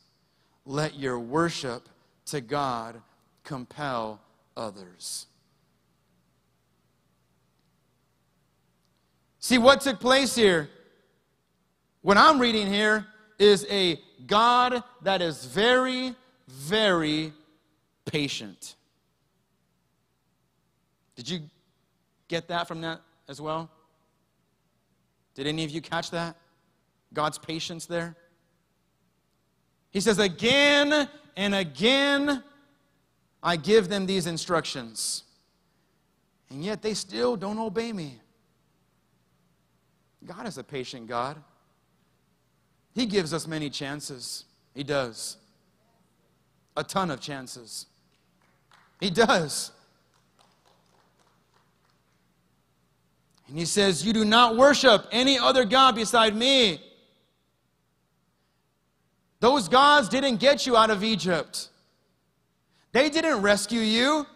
Let 0.64 0.98
your 0.98 1.18
worship 1.18 1.88
to 2.26 2.40
God 2.40 3.00
compel 3.44 4.20
others. 4.57 5.26
See, 9.38 9.59
what 9.59 9.80
took 9.80 10.00
place 10.00 10.34
here, 10.34 10.68
what 12.02 12.16
I'm 12.16 12.40
reading 12.40 12.66
here, 12.66 13.07
is 13.38 13.66
a 13.70 14.00
God 14.26 14.82
that 15.02 15.20
is 15.22 15.44
very, 15.44 16.14
very 16.48 17.32
patient. 18.07 18.75
Did 21.16 21.28
you 21.28 21.40
get 22.28 22.46
that 22.48 22.68
from 22.68 22.82
that 22.82 23.00
as 23.28 23.40
well? 23.40 23.70
Did 25.34 25.46
any 25.46 25.64
of 25.64 25.70
you 25.70 25.80
catch 25.80 26.10
that? 26.12 26.36
God's 27.12 27.38
patience 27.38 27.86
there? 27.86 28.16
He 29.90 30.00
says, 30.00 30.18
Again 30.18 31.08
and 31.36 31.54
again, 31.54 32.42
I 33.42 33.56
give 33.56 33.88
them 33.88 34.06
these 34.06 34.26
instructions, 34.26 35.24
and 36.50 36.64
yet 36.64 36.82
they 36.82 36.94
still 36.94 37.36
don't 37.36 37.58
obey 37.58 37.92
me. 37.92 38.20
God 40.24 40.46
is 40.46 40.58
a 40.58 40.64
patient 40.64 41.06
God. 41.06 41.36
He 42.94 43.06
gives 43.06 43.32
us 43.32 43.46
many 43.46 43.70
chances. 43.70 44.46
He 44.74 44.82
does. 44.82 45.36
A 46.76 46.82
ton 46.82 47.10
of 47.10 47.20
chances. 47.20 47.86
He 49.00 49.10
does. 49.10 49.70
And 53.49 53.59
he 53.59 53.64
says, 53.64 54.05
You 54.05 54.12
do 54.12 54.24
not 54.24 54.57
worship 54.57 55.07
any 55.12 55.38
other 55.38 55.64
God 55.64 55.94
beside 55.94 56.34
me. 56.34 56.80
Those 59.40 59.68
gods 59.68 60.09
didn't 60.09 60.36
get 60.36 60.66
you 60.66 60.76
out 60.76 60.90
of 60.90 61.05
Egypt, 61.05 61.68
they 62.92 63.11
didn't 63.11 63.42
rescue 63.42 63.80
you. 63.80 64.26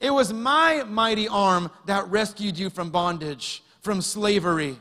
It 0.00 0.10
was 0.10 0.32
my 0.32 0.84
mighty 0.84 1.26
arm 1.26 1.72
that 1.86 2.08
rescued 2.08 2.56
you 2.56 2.70
from 2.70 2.90
bondage, 2.90 3.64
from 3.80 4.00
slavery. 4.00 4.78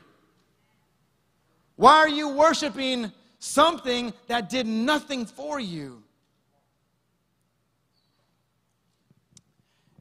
Why 1.76 1.94
are 1.94 2.08
you 2.10 2.30
worshiping 2.30 3.12
something 3.40 4.14
that 4.28 4.48
did 4.48 4.68
nothing 4.68 5.26
for 5.26 5.60
you? 5.60 6.04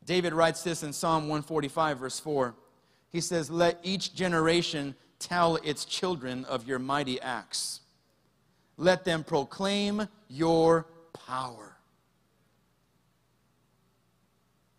David 0.05 0.35
writes 0.35 0.63
this 0.63 0.83
in 0.83 0.93
Psalm 0.93 1.23
145, 1.29 1.99
verse 1.99 2.21
4. 2.21 2.55
He 3.11 3.21
says, 3.21 3.51
Let 3.51 3.79
each 3.83 4.15
generation 4.15 4.95
tell 5.19 5.57
its 5.57 5.85
children 5.85 6.45
of 6.45 6.67
your 6.67 6.79
mighty 6.79 7.21
acts. 7.21 7.81
Let 8.77 9.05
them 9.05 9.25
proclaim 9.25 10.09
your 10.29 10.87
power. 11.27 11.77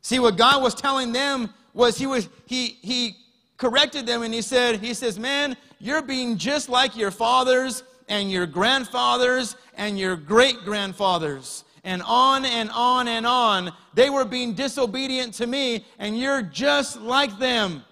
See, 0.01 0.19
what 0.19 0.37
God 0.37 0.61
was 0.61 0.73
telling 0.73 1.11
them 1.11 1.53
was 1.73 1.97
he 1.97 2.05
was 2.05 2.29
he 2.45 2.77
he 2.81 3.17
corrected 3.57 4.05
them 4.05 4.21
and 4.21 4.33
he 4.33 4.41
said, 4.41 4.79
he 4.79 4.93
says, 4.93 5.19
Man, 5.19 5.57
you're 5.79 6.01
being 6.01 6.37
just 6.37 6.69
like 6.69 6.95
your 6.95 7.11
fathers 7.11 7.83
and 8.07 8.31
your 8.31 8.45
grandfathers 8.45 9.55
and 9.75 9.99
your 9.99 10.15
great 10.15 10.57
grandfathers. 10.63 11.63
And 11.83 12.01
on 12.05 12.45
and 12.45 12.69
on 12.71 13.07
and 13.07 13.25
on. 13.25 13.71
They 13.93 14.09
were 14.09 14.25
being 14.25 14.53
disobedient 14.53 15.33
to 15.35 15.47
me, 15.47 15.85
and 15.99 16.19
you're 16.19 16.41
just 16.41 16.99
like 16.99 17.37
them. 17.39 17.83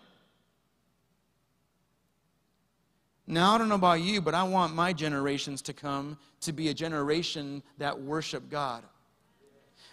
Now, 3.27 3.55
I 3.55 3.57
don't 3.57 3.69
know 3.69 3.75
about 3.75 4.01
you, 4.01 4.21
but 4.21 4.35
I 4.35 4.43
want 4.43 4.75
my 4.75 4.93
generations 4.93 5.61
to 5.63 5.73
come 5.73 6.17
to 6.41 6.53
be 6.53 6.69
a 6.69 6.73
generation 6.73 7.63
that 7.79 7.99
worship 7.99 8.49
God. 8.49 8.83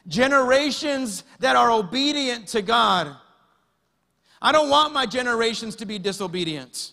Generations 0.07 1.25
that 1.39 1.57
are 1.57 1.71
obedient 1.71 2.49
to 2.49 2.61
God. 2.61 3.17
I 4.41 4.53
don't 4.53 4.69
want 4.69 4.93
my 4.93 5.07
generations 5.07 5.77
to 5.77 5.87
be 5.87 5.99
disobedient. 5.99 6.93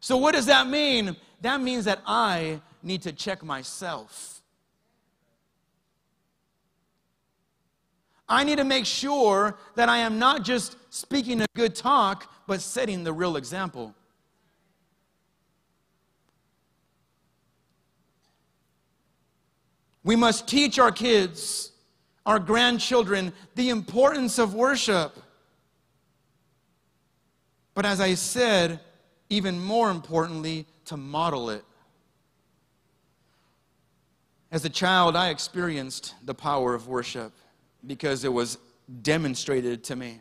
So, 0.00 0.16
what 0.16 0.34
does 0.34 0.46
that 0.46 0.68
mean? 0.68 1.16
That 1.40 1.60
means 1.60 1.86
that 1.86 2.00
I 2.06 2.60
need 2.82 3.02
to 3.02 3.12
check 3.12 3.42
myself. 3.42 4.42
I 8.28 8.44
need 8.44 8.58
to 8.58 8.64
make 8.64 8.86
sure 8.86 9.56
that 9.76 9.88
I 9.88 9.98
am 9.98 10.18
not 10.18 10.44
just 10.44 10.76
speaking 10.90 11.40
a 11.40 11.46
good 11.54 11.74
talk, 11.74 12.32
but 12.46 12.60
setting 12.60 13.04
the 13.04 13.12
real 13.12 13.36
example. 13.36 13.94
We 20.06 20.14
must 20.14 20.46
teach 20.46 20.78
our 20.78 20.92
kids, 20.92 21.72
our 22.24 22.38
grandchildren, 22.38 23.32
the 23.56 23.70
importance 23.70 24.38
of 24.38 24.54
worship. 24.54 25.18
But 27.74 27.84
as 27.84 28.00
I 28.00 28.14
said, 28.14 28.78
even 29.30 29.58
more 29.58 29.90
importantly, 29.90 30.64
to 30.84 30.96
model 30.96 31.50
it. 31.50 31.64
As 34.52 34.64
a 34.64 34.68
child, 34.68 35.16
I 35.16 35.30
experienced 35.30 36.14
the 36.24 36.34
power 36.34 36.72
of 36.72 36.86
worship 36.86 37.32
because 37.84 38.22
it 38.22 38.32
was 38.32 38.58
demonstrated 39.02 39.82
to 39.82 39.96
me. 39.96 40.20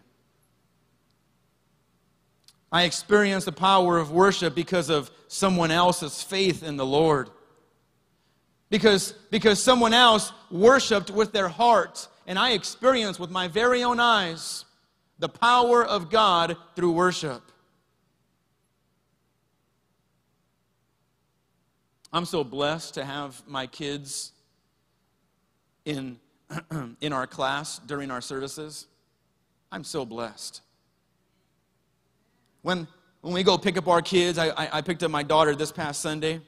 I 2.72 2.86
experienced 2.86 3.46
the 3.46 3.52
power 3.52 4.00
of 4.00 4.10
worship 4.10 4.56
because 4.56 4.90
of 4.90 5.12
someone 5.28 5.70
else's 5.70 6.24
faith 6.24 6.64
in 6.64 6.76
the 6.76 6.86
Lord. 6.88 7.30
Because, 8.76 9.14
because 9.32 9.64
someone 9.64 9.94
else 9.94 10.34
worshiped 10.52 11.10
with 11.10 11.32
their 11.32 11.48
heart, 11.48 12.10
and 12.28 12.38
I 12.38 12.52
experienced 12.52 13.22
with 13.22 13.32
my 13.32 13.48
very 13.48 13.86
own 13.86 14.02
eyes 14.02 14.66
the 15.18 15.30
power 15.30 15.86
of 15.86 16.10
God 16.10 16.58
through 16.76 16.92
worship. 16.92 17.42
I'm 22.12 22.26
so 22.26 22.44
blessed 22.44 22.96
to 22.96 23.06
have 23.06 23.42
my 23.48 23.66
kids 23.66 24.34
in, 25.86 26.20
in 27.00 27.14
our 27.14 27.28
class 27.28 27.80
during 27.80 28.12
our 28.12 28.20
services. 28.20 28.88
I'm 29.72 29.86
so 29.86 30.06
blessed. 30.06 30.60
When, 32.62 32.90
when 33.22 33.34
we 33.34 33.42
go 33.42 33.58
pick 33.58 33.78
up 33.78 33.88
our 33.88 34.02
kids, 34.02 34.38
I, 34.38 34.50
I, 34.50 34.70
I 34.74 34.82
picked 34.82 35.02
up 35.02 35.12
my 35.12 35.24
daughter 35.24 35.56
this 35.56 35.72
past 35.72 36.02
Sunday, 36.02 36.42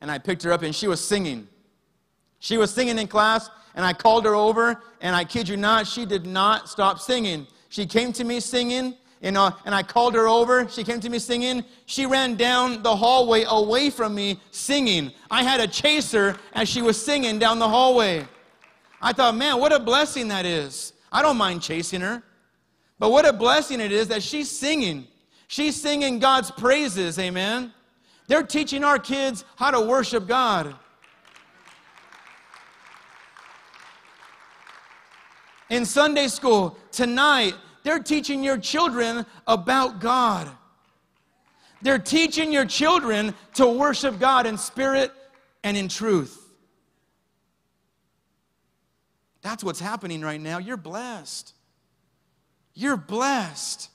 and 0.00 0.10
I 0.10 0.16
picked 0.16 0.42
her 0.44 0.52
up, 0.52 0.62
and 0.62 0.74
she 0.74 0.88
was 0.88 1.06
singing. 1.06 1.48
She 2.40 2.58
was 2.58 2.72
singing 2.72 2.98
in 2.98 3.08
class, 3.08 3.50
and 3.74 3.84
I 3.84 3.92
called 3.92 4.24
her 4.24 4.34
over, 4.34 4.82
and 5.00 5.14
I 5.14 5.24
kid 5.24 5.48
you 5.48 5.56
not, 5.56 5.86
she 5.86 6.04
did 6.04 6.26
not 6.26 6.68
stop 6.68 6.98
singing. 6.98 7.46
She 7.68 7.86
came 7.86 8.12
to 8.14 8.24
me 8.24 8.40
singing, 8.40 8.94
you 9.20 9.32
know, 9.32 9.50
and 9.64 9.74
I 9.74 9.82
called 9.82 10.14
her 10.14 10.28
over. 10.28 10.68
She 10.68 10.84
came 10.84 11.00
to 11.00 11.08
me 11.08 11.18
singing. 11.18 11.64
She 11.86 12.06
ran 12.06 12.36
down 12.36 12.82
the 12.82 12.94
hallway 12.94 13.44
away 13.48 13.90
from 13.90 14.14
me 14.14 14.40
singing. 14.50 15.12
I 15.30 15.42
had 15.42 15.60
to 15.60 15.66
chase 15.66 16.12
her 16.12 16.36
as 16.52 16.68
she 16.68 16.82
was 16.82 17.02
singing 17.02 17.38
down 17.38 17.58
the 17.58 17.68
hallway. 17.68 18.26
I 19.00 19.12
thought, 19.12 19.36
man, 19.36 19.58
what 19.58 19.72
a 19.72 19.80
blessing 19.80 20.28
that 20.28 20.46
is. 20.46 20.92
I 21.12 21.22
don't 21.22 21.36
mind 21.36 21.62
chasing 21.62 22.00
her. 22.00 22.22
But 22.98 23.10
what 23.10 23.26
a 23.26 23.32
blessing 23.32 23.80
it 23.80 23.92
is 23.92 24.08
that 24.08 24.22
she's 24.22 24.50
singing. 24.50 25.06
She's 25.48 25.80
singing 25.80 26.18
God's 26.18 26.50
praises, 26.50 27.18
amen. 27.18 27.72
They're 28.26 28.42
teaching 28.42 28.84
our 28.84 28.98
kids 28.98 29.44
how 29.56 29.70
to 29.70 29.80
worship 29.80 30.26
God. 30.26 30.74
In 35.68 35.84
Sunday 35.84 36.28
school 36.28 36.76
tonight, 36.92 37.54
they're 37.82 38.02
teaching 38.02 38.42
your 38.44 38.58
children 38.58 39.26
about 39.46 40.00
God. 40.00 40.48
They're 41.82 41.98
teaching 41.98 42.52
your 42.52 42.64
children 42.64 43.34
to 43.54 43.66
worship 43.66 44.18
God 44.18 44.46
in 44.46 44.58
spirit 44.58 45.12
and 45.62 45.76
in 45.76 45.88
truth. 45.88 46.42
That's 49.42 49.62
what's 49.62 49.80
happening 49.80 50.22
right 50.22 50.40
now. 50.40 50.58
You're 50.58 50.76
blessed. 50.76 51.52
You're 52.74 52.96
blessed. 52.96 53.90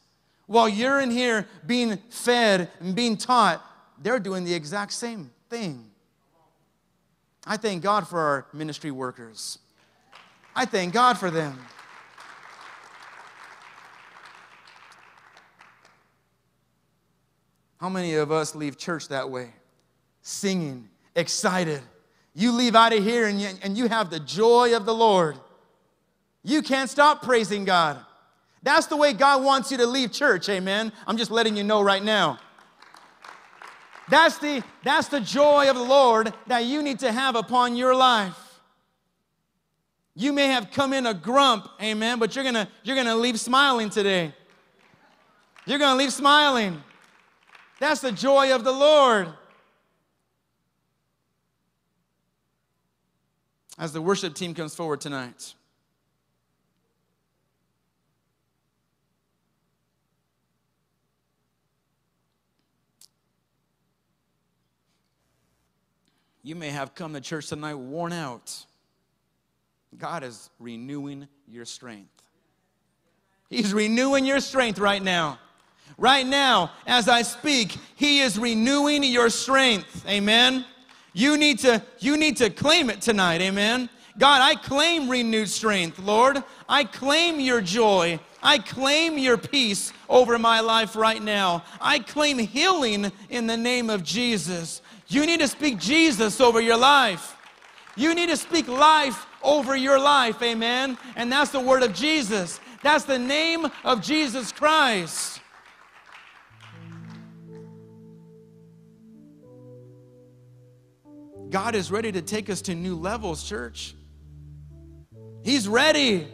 While 0.48 0.70
you're 0.70 1.00
in 1.00 1.12
here 1.12 1.48
being 1.66 1.98
fed 2.10 2.70
and 2.80 2.96
being 2.96 3.18
taught, 3.18 3.62
they're 4.02 4.20
doing 4.20 4.44
the 4.44 4.54
exact 4.54 4.94
same 4.94 5.32
thing. 5.50 5.86
I 7.46 7.58
thank 7.58 7.84
God 7.84 8.08
for 8.08 8.20
our 8.20 8.48
ministry 8.54 8.92
workers. 8.92 9.60
I 10.56 10.66
thank 10.66 10.94
God 10.94 11.18
for 11.18 11.32
them. 11.32 11.58
How 17.80 17.90
many 17.90 18.14
of 18.14 18.32
us 18.32 18.54
leave 18.54 18.78
church 18.78 19.08
that 19.08 19.30
way? 19.30 19.50
Singing, 20.22 20.88
excited. 21.16 21.82
You 22.36 22.52
leave 22.52 22.76
out 22.76 22.94
of 22.94 23.04
here 23.04 23.28
and 23.28 23.42
you, 23.42 23.50
and 23.64 23.76
you 23.76 23.88
have 23.88 24.10
the 24.10 24.20
joy 24.20 24.76
of 24.76 24.86
the 24.86 24.94
Lord. 24.94 25.38
You 26.44 26.62
can't 26.62 26.90
stop 26.90 27.24
praising 27.24 27.66
God. 27.66 27.98
That's 28.62 28.86
the 28.86 28.96
way 28.96 29.14
God 29.14 29.44
wants 29.44 29.72
you 29.72 29.78
to 29.78 29.88
leave 29.88 30.12
church, 30.12 30.48
amen. 30.48 30.92
I'm 31.08 31.18
just 31.18 31.32
letting 31.32 31.58
you 31.58 31.64
know 31.64 31.82
right 31.82 32.04
now. 32.04 32.40
That's 34.10 34.38
the, 34.38 34.62
that's 34.84 35.08
the 35.08 35.20
joy 35.20 35.70
of 35.70 35.76
the 35.76 35.84
Lord 35.84 36.34
that 36.48 36.66
you 36.66 36.84
need 36.84 37.00
to 37.00 37.12
have 37.12 37.36
upon 37.36 37.76
your 37.76 37.96
life. 37.96 38.51
You 40.22 40.34
may 40.34 40.50
have 40.50 40.70
come 40.70 40.94
in 40.94 41.08
a 41.08 41.16
grump, 41.16 41.68
amen, 41.82 42.20
but 42.20 42.36
you're 42.36 42.46
gonna, 42.46 42.70
you're 42.84 42.96
gonna 42.96 43.16
leave 43.16 43.40
smiling 43.40 43.90
today. 43.90 44.32
You're 45.66 45.80
gonna 45.80 45.98
leave 45.98 46.14
smiling. 46.14 46.84
That's 47.80 48.02
the 48.02 48.12
joy 48.12 48.54
of 48.54 48.64
the 48.64 48.72
Lord. 48.72 49.30
As 53.80 53.94
the 53.94 54.02
worship 54.04 54.36
team 54.36 54.54
comes 54.54 54.76
forward 54.76 55.02
tonight. 55.02 55.56
You 66.44 66.56
may 66.56 66.70
have 66.70 66.94
come 66.94 67.14
to 67.14 67.22
church 67.22 67.48
tonight 67.48 67.74
worn 67.74 68.14
out. 68.14 68.68
God 69.98 70.24
is 70.24 70.50
renewing 70.60 71.28
your 71.48 71.66
strength. 71.66 72.10
He's 73.50 73.74
renewing 73.74 74.26
your 74.26 74.40
strength 74.40 74.80
right 74.80 75.02
now. 75.02 75.40
Right 75.98 76.26
now, 76.26 76.72
as 76.88 77.10
I 77.10 77.22
speak, 77.22 77.78
He 77.96 78.22
is 78.22 78.40
renewing 78.40 79.04
your 79.04 79.30
strength. 79.30 80.06
Amen. 80.08 80.66
You 81.14 81.38
need 81.38 81.60
to, 81.60 81.84
you 82.00 82.16
need 82.16 82.38
to 82.38 82.50
claim 82.50 82.90
it 82.90 83.02
tonight. 83.02 83.42
Amen. 83.42 83.90
God, 84.18 84.42
I 84.42 84.56
claim 84.56 85.10
renewed 85.10 85.50
strength, 85.50 86.00
Lord. 86.00 86.44
I 86.68 86.86
claim 86.86 87.40
your 87.40 87.62
joy. 87.62 88.20
I 88.42 88.58
claim 88.58 89.18
your 89.18 89.38
peace 89.38 89.94
over 90.10 90.40
my 90.40 90.62
life 90.62 90.96
right 90.96 91.22
now. 91.22 91.64
I 91.80 92.00
claim 92.00 92.38
healing 92.38 93.12
in 93.30 93.48
the 93.48 93.58
name 93.58 93.90
of 93.90 94.04
Jesus. 94.04 94.82
You 95.08 95.26
need 95.26 95.42
to 95.42 95.48
speak 95.48 95.78
Jesus 95.78 96.40
over 96.40 96.62
your 96.62 96.78
life. 96.78 97.36
You 97.96 98.16
need 98.16 98.30
to 98.30 98.38
speak 98.38 98.68
life 98.68 99.26
over 99.44 99.76
your 99.76 100.00
life, 100.00 100.42
amen? 100.42 100.98
And 101.16 101.32
that's 101.32 101.52
the 101.52 101.60
word 101.60 101.84
of 101.84 101.94
Jesus. 101.94 102.60
That's 102.84 103.06
the 103.06 103.20
name 103.20 103.68
of 103.84 104.02
Jesus 104.02 104.52
Christ. 104.52 105.40
God 111.50 111.76
is 111.76 111.92
ready 111.92 112.12
to 112.14 112.22
take 112.22 112.50
us 112.50 112.62
to 112.64 112.76
new 112.76 112.96
levels, 112.96 113.44
church. 113.44 113.94
He's 115.44 115.68
ready. 115.68 116.28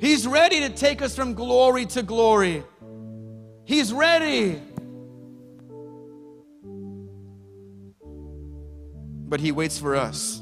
He's 0.00 0.26
ready 0.26 0.60
to 0.60 0.70
take 0.70 1.02
us 1.02 1.14
from 1.14 1.34
glory 1.34 1.86
to 1.86 2.02
glory. 2.02 2.64
He's 3.64 3.92
ready. 3.92 4.60
But 9.34 9.40
He 9.40 9.50
waits 9.50 9.80
for 9.80 9.96
us. 9.96 10.40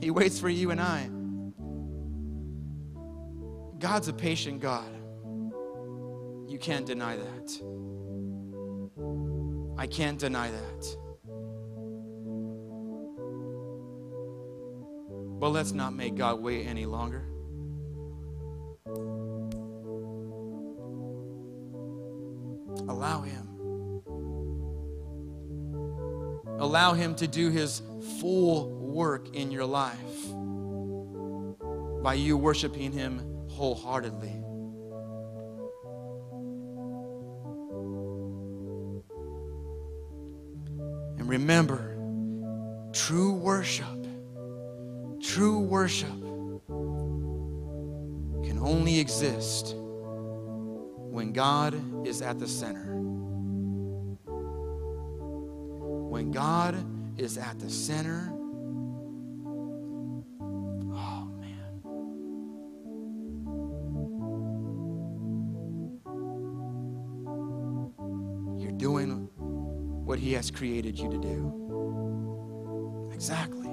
He 0.00 0.12
waits 0.12 0.38
for 0.38 0.48
you 0.48 0.70
and 0.70 0.80
I. 0.80 1.10
God's 3.80 4.06
a 4.06 4.12
patient 4.12 4.60
God. 4.60 4.88
You 6.46 6.56
can't 6.56 6.86
deny 6.86 7.16
that. 7.16 7.50
I 9.76 9.88
can't 9.88 10.20
deny 10.20 10.52
that. 10.52 10.96
But 15.40 15.48
let's 15.48 15.72
not 15.72 15.94
make 15.94 16.14
God 16.14 16.40
wait 16.40 16.64
any 16.68 16.86
longer. 16.86 17.24
Allow 26.70 26.92
Him 26.92 27.16
to 27.16 27.26
do 27.26 27.50
His 27.50 27.82
full 28.20 28.70
work 28.70 29.34
in 29.34 29.50
your 29.50 29.64
life 29.64 29.98
by 32.00 32.14
you 32.14 32.36
worshiping 32.36 32.92
Him 32.92 33.48
wholeheartedly. 33.48 34.28
And 41.18 41.28
remember, 41.28 41.96
true 42.92 43.32
worship, 43.32 44.06
true 45.20 45.58
worship 45.58 46.20
can 48.44 48.60
only 48.60 49.00
exist 49.00 49.74
when 49.74 51.32
God 51.32 52.06
is 52.06 52.22
at 52.22 52.38
the 52.38 52.46
center. 52.46 52.99
God 56.30 56.76
is 57.18 57.36
at 57.36 57.58
the 57.58 57.68
center, 57.68 58.32
oh 60.92 61.28
man. 61.40 61.80
You're 68.58 68.72
doing 68.72 69.28
what 70.04 70.18
He 70.18 70.32
has 70.34 70.50
created 70.50 70.98
you 70.98 71.10
to 71.10 71.18
do. 71.18 73.10
Exactly. 73.12 73.68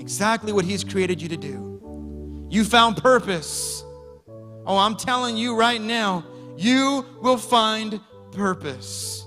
Exactly 0.00 0.52
what 0.52 0.64
He's 0.64 0.84
created 0.84 1.22
you 1.22 1.28
to 1.28 1.36
do. 1.36 2.46
You 2.50 2.64
found 2.64 2.96
purpose. 2.96 3.84
Oh, 4.66 4.76
I'm 4.76 4.96
telling 4.96 5.36
you 5.36 5.56
right 5.56 5.80
now, 5.80 6.24
you 6.56 7.06
will 7.20 7.38
find 7.38 8.00
purpose. 8.32 9.21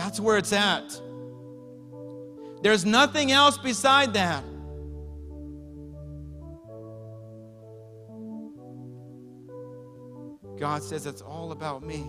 That's 0.00 0.18
where 0.18 0.38
it's 0.38 0.54
at. 0.54 0.98
There's 2.62 2.86
nothing 2.86 3.32
else 3.32 3.58
beside 3.58 4.14
that. 4.14 4.42
God 10.58 10.82
says 10.82 11.04
it's 11.04 11.20
all 11.20 11.52
about 11.52 11.82
me. 11.82 12.06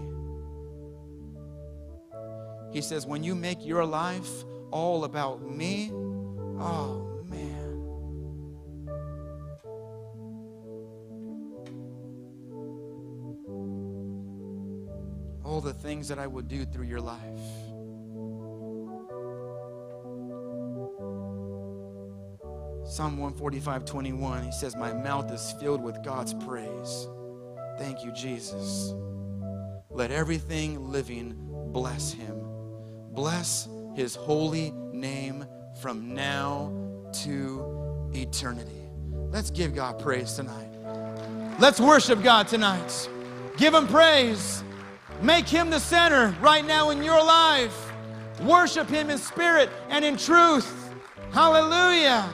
He 2.71 2.79
says, 2.81 3.05
when 3.05 3.25
you 3.25 3.35
make 3.35 3.65
your 3.65 3.83
life 3.83 4.45
all 4.71 5.03
about 5.03 5.41
me, 5.41 5.91
oh 5.91 7.21
man. 7.25 7.73
All 15.43 15.59
the 15.59 15.73
things 15.73 16.07
that 16.07 16.19
I 16.19 16.27
would 16.27 16.47
do 16.47 16.63
through 16.63 16.85
your 16.85 17.01
life. 17.01 17.19
Psalm 22.83 23.17
145, 23.17 23.85
21, 23.85 24.43
he 24.43 24.51
says, 24.51 24.75
My 24.75 24.91
mouth 24.91 25.31
is 25.31 25.53
filled 25.59 25.81
with 25.81 26.03
God's 26.03 26.33
praise. 26.33 27.07
Thank 27.77 28.03
you, 28.03 28.11
Jesus. 28.11 28.93
Let 29.89 30.11
everything 30.11 30.89
living 30.91 31.35
bless 31.71 32.11
him. 32.11 32.41
Bless 33.11 33.67
his 33.95 34.15
holy 34.15 34.71
name 34.91 35.45
from 35.79 36.13
now 36.13 36.73
to 37.23 38.09
eternity. 38.13 38.89
Let's 39.29 39.51
give 39.51 39.75
God 39.75 39.99
praise 39.99 40.33
tonight. 40.33 40.69
Let's 41.59 41.79
worship 41.79 42.23
God 42.23 42.47
tonight. 42.47 43.09
Give 43.57 43.73
him 43.73 43.87
praise. 43.87 44.63
Make 45.21 45.47
him 45.47 45.69
the 45.69 45.79
center 45.79 46.35
right 46.41 46.65
now 46.65 46.89
in 46.89 47.03
your 47.03 47.23
life. 47.23 47.91
Worship 48.41 48.89
him 48.89 49.09
in 49.09 49.17
spirit 49.17 49.69
and 49.89 50.03
in 50.03 50.17
truth. 50.17 50.89
Hallelujah. 51.31 52.27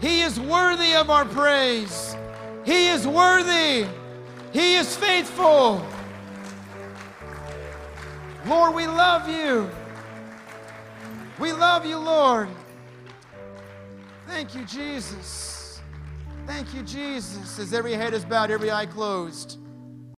He 0.00 0.22
is 0.22 0.38
worthy 0.38 0.94
of 0.94 1.10
our 1.10 1.24
praise. 1.24 2.16
He 2.64 2.88
is 2.88 3.06
worthy. 3.06 3.86
He 4.52 4.76
is 4.76 4.96
faithful. 4.96 5.86
Lord, 8.46 8.74
we 8.74 8.86
love 8.86 9.28
you. 9.28 9.68
We 11.38 11.52
love 11.52 11.84
you, 11.84 11.98
Lord. 11.98 12.48
Thank 14.26 14.54
you, 14.54 14.64
Jesus. 14.64 15.80
Thank 16.46 16.74
you, 16.74 16.82
Jesus. 16.82 17.58
As 17.58 17.72
every 17.74 17.94
head 17.94 18.14
is 18.14 18.24
bowed, 18.24 18.50
every 18.50 18.70
eye 18.70 18.86
closed. 18.86 19.58